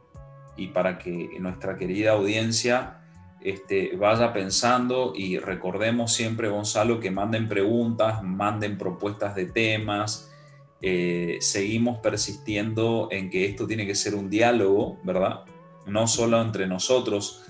y 0.56 0.68
para 0.68 0.98
que 0.98 1.30
nuestra 1.40 1.78
querida 1.78 2.12
audiencia 2.12 3.00
este, 3.42 3.96
vaya 3.96 4.32
pensando 4.32 5.14
y 5.16 5.38
recordemos 5.38 6.14
siempre, 6.14 6.48
Gonzalo, 6.48 7.00
que 7.00 7.12
manden 7.12 7.48
preguntas, 7.48 8.24
manden 8.24 8.78
propuestas 8.78 9.36
de 9.36 9.48
temas. 9.48 10.32
Eh, 10.82 11.38
seguimos 11.42 12.00
persistiendo 12.00 13.08
en 13.12 13.30
que 13.30 13.46
esto 13.46 13.68
tiene 13.68 13.86
que 13.86 13.96
ser 13.96 14.16
un 14.16 14.30
diálogo, 14.30 15.00
¿verdad? 15.04 15.42
No 15.86 16.08
solo 16.08 16.42
entre 16.42 16.68
nosotros, 16.68 17.44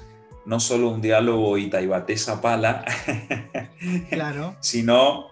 no 0.45 0.59
solo 0.59 0.89
un 0.89 1.01
diálogo 1.01 1.57
Itaibate-Zapala, 1.57 2.85
claro. 4.09 4.55
sino 4.59 5.27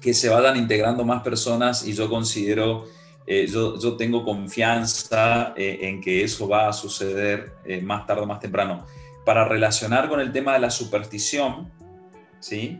que 0.00 0.14
se 0.14 0.28
vayan 0.28 0.56
integrando 0.56 1.04
más 1.04 1.22
personas 1.22 1.86
y 1.86 1.92
yo 1.92 2.08
considero, 2.08 2.86
eh, 3.26 3.46
yo, 3.46 3.78
yo, 3.78 3.96
tengo 3.96 4.24
confianza 4.24 5.52
eh, 5.56 5.78
en 5.82 6.00
que 6.00 6.24
eso 6.24 6.48
va 6.48 6.68
a 6.68 6.72
suceder 6.72 7.54
más 7.82 8.06
tarde 8.06 8.22
o 8.22 8.26
más 8.26 8.40
temprano 8.40 8.86
para 9.24 9.44
relacionar 9.44 10.08
con 10.08 10.20
el 10.20 10.32
tema 10.32 10.54
de 10.54 10.60
la 10.60 10.70
superstición, 10.70 11.70
¿sí? 12.40 12.78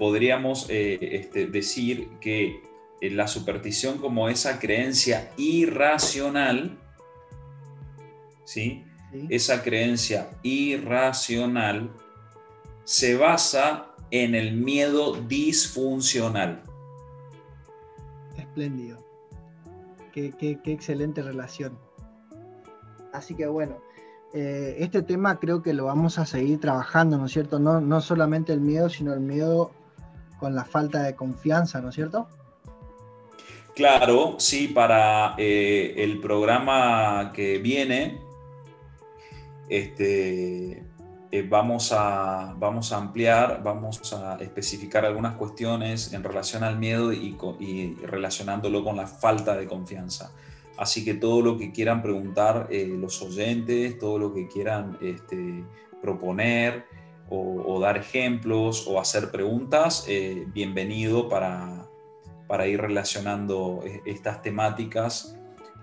podríamos 0.00 0.64
eh, 0.70 0.98
este, 1.12 1.46
decir 1.46 2.08
que 2.22 2.62
eh, 3.02 3.10
la 3.10 3.28
superstición 3.28 3.98
como 3.98 4.30
esa 4.30 4.58
creencia 4.58 5.30
irracional, 5.36 6.78
¿sí? 8.44 8.86
Esa 9.28 9.62
creencia 9.62 10.30
irracional 10.42 11.90
se 12.84 13.16
basa 13.16 13.86
en 14.10 14.34
el 14.34 14.52
miedo 14.54 15.14
disfuncional. 15.14 16.62
Espléndido. 18.36 18.98
Qué, 20.12 20.32
qué 20.38 20.72
excelente 20.72 21.22
relación. 21.22 21.78
Así 23.12 23.34
que 23.34 23.46
bueno, 23.46 23.78
eh, 24.32 24.76
este 24.78 25.02
tema 25.02 25.40
creo 25.40 25.62
que 25.62 25.72
lo 25.74 25.86
vamos 25.86 26.18
a 26.18 26.26
seguir 26.26 26.60
trabajando, 26.60 27.18
¿no 27.18 27.26
es 27.26 27.32
cierto? 27.32 27.58
No, 27.58 27.80
no 27.80 28.00
solamente 28.00 28.52
el 28.52 28.60
miedo, 28.60 28.88
sino 28.88 29.12
el 29.12 29.20
miedo 29.20 29.72
con 30.38 30.54
la 30.54 30.64
falta 30.64 31.02
de 31.02 31.16
confianza, 31.16 31.80
¿no 31.80 31.88
es 31.88 31.96
cierto? 31.96 32.28
Claro, 33.74 34.36
sí, 34.38 34.68
para 34.68 35.34
eh, 35.36 35.94
el 35.96 36.20
programa 36.20 37.32
que 37.34 37.58
viene, 37.58 38.20
este, 39.70 40.84
eh, 41.30 41.46
vamos, 41.48 41.92
a, 41.92 42.56
ampliar, 42.96 43.62
vamos 43.62 44.12
a 44.12 44.36
especificar 44.40 45.04
algunas 45.04 45.36
cuestiones 45.36 46.12
en 46.12 46.24
relación 46.24 46.64
al 46.64 46.76
miedo 46.76 47.12
y, 47.12 47.94
relacionándolo 48.02 48.82
con 48.82 48.96
la 48.96 49.06
falta 49.06 49.56
de 49.56 49.68
confianza. 49.68 50.32
Así 50.76 51.04
que 51.04 51.14
todo 51.14 51.40
lo 51.40 51.56
que 51.56 51.70
quieran 51.70 52.02
preguntar 52.02 52.66
eh, 52.70 52.86
los 52.86 53.22
oyentes, 53.22 53.96
todo 53.98 54.18
lo 54.18 54.34
que 54.34 54.48
quieran 54.48 54.98
este, 55.00 55.64
proponer 56.02 56.86
o, 57.28 57.78
dar 57.80 57.96
ejemplos 57.96 58.88
o 58.88 58.98
hacer 58.98 59.30
preguntas, 59.30 60.04
eh, 60.08 60.46
bienvenido 60.48 61.28
para, 61.28 61.86
ir 62.66 62.80
relacionando 62.80 63.84
estas 64.04 64.42
temáticas 64.42 65.39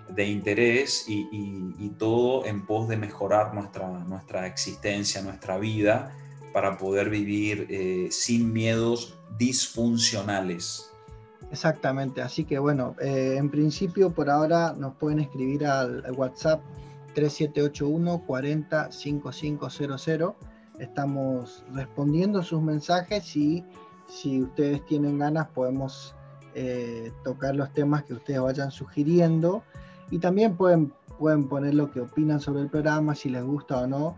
de 0.09 0.25
interés 0.25 1.05
y, 1.07 1.89
todo 1.97 2.45
en 2.45 2.65
pos 2.65 2.87
de 2.87 2.97
mejorar 2.97 3.55
nuestra, 3.55 3.87
nuestra 4.05 4.45
existencia, 4.45 5.21
nuestra 5.21 5.57
vida, 5.57 6.15
para 6.53 6.77
poder 6.77 7.09
vivir 7.09 7.67
eh, 7.69 8.07
sin 8.11 8.53
miedos 8.53 9.17
disfuncionales. 9.37 10.91
Exactamente, 11.51 12.21
así 12.21 12.43
que 12.43 12.59
bueno, 12.59 12.95
eh, 12.99 13.35
en 13.37 13.49
principio 13.49 14.11
por 14.11 14.29
ahora 14.29 14.73
nos 14.77 14.95
pueden 14.95 15.19
escribir 15.19 15.65
al, 15.65 16.03
WhatsApp 16.15 16.61
3781 17.13 18.23
40 18.25 18.91
5500. 18.91 20.33
Estamos 20.79 21.63
respondiendo 21.73 22.43
sus 22.43 22.61
mensajes 22.61 23.35
y 23.35 23.63
si 24.07 24.43
ustedes 24.43 24.85
tienen 24.85 25.17
ganas 25.17 25.47
podemos 25.47 26.15
eh, 26.53 27.11
tocar 27.23 27.55
los 27.55 27.71
temas 27.73 28.03
que 28.03 28.13
ustedes 28.13 28.41
vayan 28.41 28.71
sugiriendo 28.71 29.63
y 30.09 30.19
también 30.19 30.55
pueden, 30.55 30.93
pueden 31.19 31.47
poner 31.47 31.73
lo 31.73 31.91
que 31.91 32.01
opinan 32.01 32.39
sobre 32.39 32.61
el 32.61 32.69
programa, 32.69 33.15
si 33.15 33.29
les 33.29 33.43
gusta 33.43 33.81
o 33.81 33.87
no. 33.87 34.15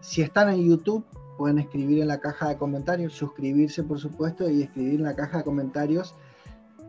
Si 0.00 0.22
están 0.22 0.50
en 0.50 0.68
YouTube, 0.68 1.04
pueden 1.36 1.58
escribir 1.58 2.00
en 2.00 2.08
la 2.08 2.20
caja 2.20 2.48
de 2.48 2.56
comentarios, 2.58 3.12
suscribirse 3.12 3.82
por 3.82 3.98
supuesto 3.98 4.48
y 4.48 4.62
escribir 4.62 4.94
en 4.94 5.04
la 5.04 5.16
caja 5.16 5.38
de 5.38 5.44
comentarios 5.44 6.14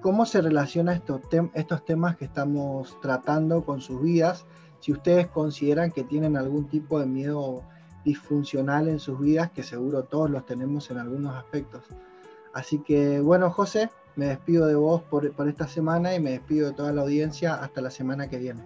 cómo 0.02 0.25
se 0.25 0.41
relaciona 0.41 0.93
estos, 0.93 1.21
estos 1.54 1.86
temas 1.86 2.15
que 2.15 2.25
estamos 2.25 2.97
tratando 3.02 3.63
con 3.63 3.82
sus 3.82 4.02
vidas, 4.02 4.45
si 4.80 4.91
ustedes 4.93 5.28
consideran 5.28 5.91
que 5.91 6.04
tienen 6.04 6.38
algún 6.38 6.67
tipo 6.67 6.99
de 6.99 7.06
miedo 7.06 7.63
disfuncional 8.06 8.88
en 8.88 8.99
sus 8.99 9.19
vidas, 9.19 9.52
que 9.52 9.63
seguro 9.63 10.04
todos 10.04 10.30
los 10.30 10.45
tenemos 10.45 10.89
en 10.89 10.99
algunos 10.99 11.36
aspectos. 11.36 11.84
Así 12.54 12.80
que 12.80 13.19
bueno, 13.19 13.52
José, 13.52 13.89
me 14.19 14.27
despido 14.27 14.67
de 14.67 14.75
vos 14.75 15.01
por, 15.10 15.32
por 15.32 15.47
esta 15.47 15.67
semana 15.67 16.13
y 16.13 16.19
me 16.19 16.32
despido 16.32 16.67
de 16.67 16.75
toda 16.75 16.91
la 16.91 17.01
audiencia 17.01 17.55
hasta 17.55 17.79
la 17.79 17.89
semana 17.89 18.29
que 18.29 18.38
viene. 18.38 18.62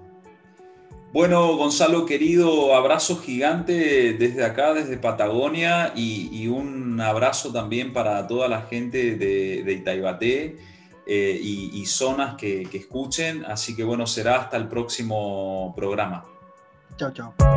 Bueno, 1.13 1.55
Gonzalo, 1.57 2.07
querido, 2.07 2.75
abrazo 2.75 3.17
gigante 3.17 4.13
desde 4.13 4.43
acá, 4.43 4.73
desde 4.73 4.97
Patagonia, 4.97 5.93
y, 5.95 6.47
un 6.47 6.99
abrazo 6.99 7.53
también 7.53 7.93
para 7.93 8.25
toda 8.25 8.47
la 8.47 8.63
gente 8.63 9.15
de, 9.15 9.61
de 9.63 9.73
Itaibaté 9.73 10.57
eh, 11.05 11.39
y, 11.39 11.85
zonas 11.85 12.35
que, 12.35 12.63
que 12.63 12.79
escuchen. 12.79 13.45
Así 13.45 13.75
que 13.75 13.83
bueno, 13.83 14.07
será 14.07 14.37
hasta 14.37 14.57
el 14.57 14.67
próximo 14.67 15.71
programa. 15.77 16.25
Chao, 16.97 17.11
chao. 17.11 17.52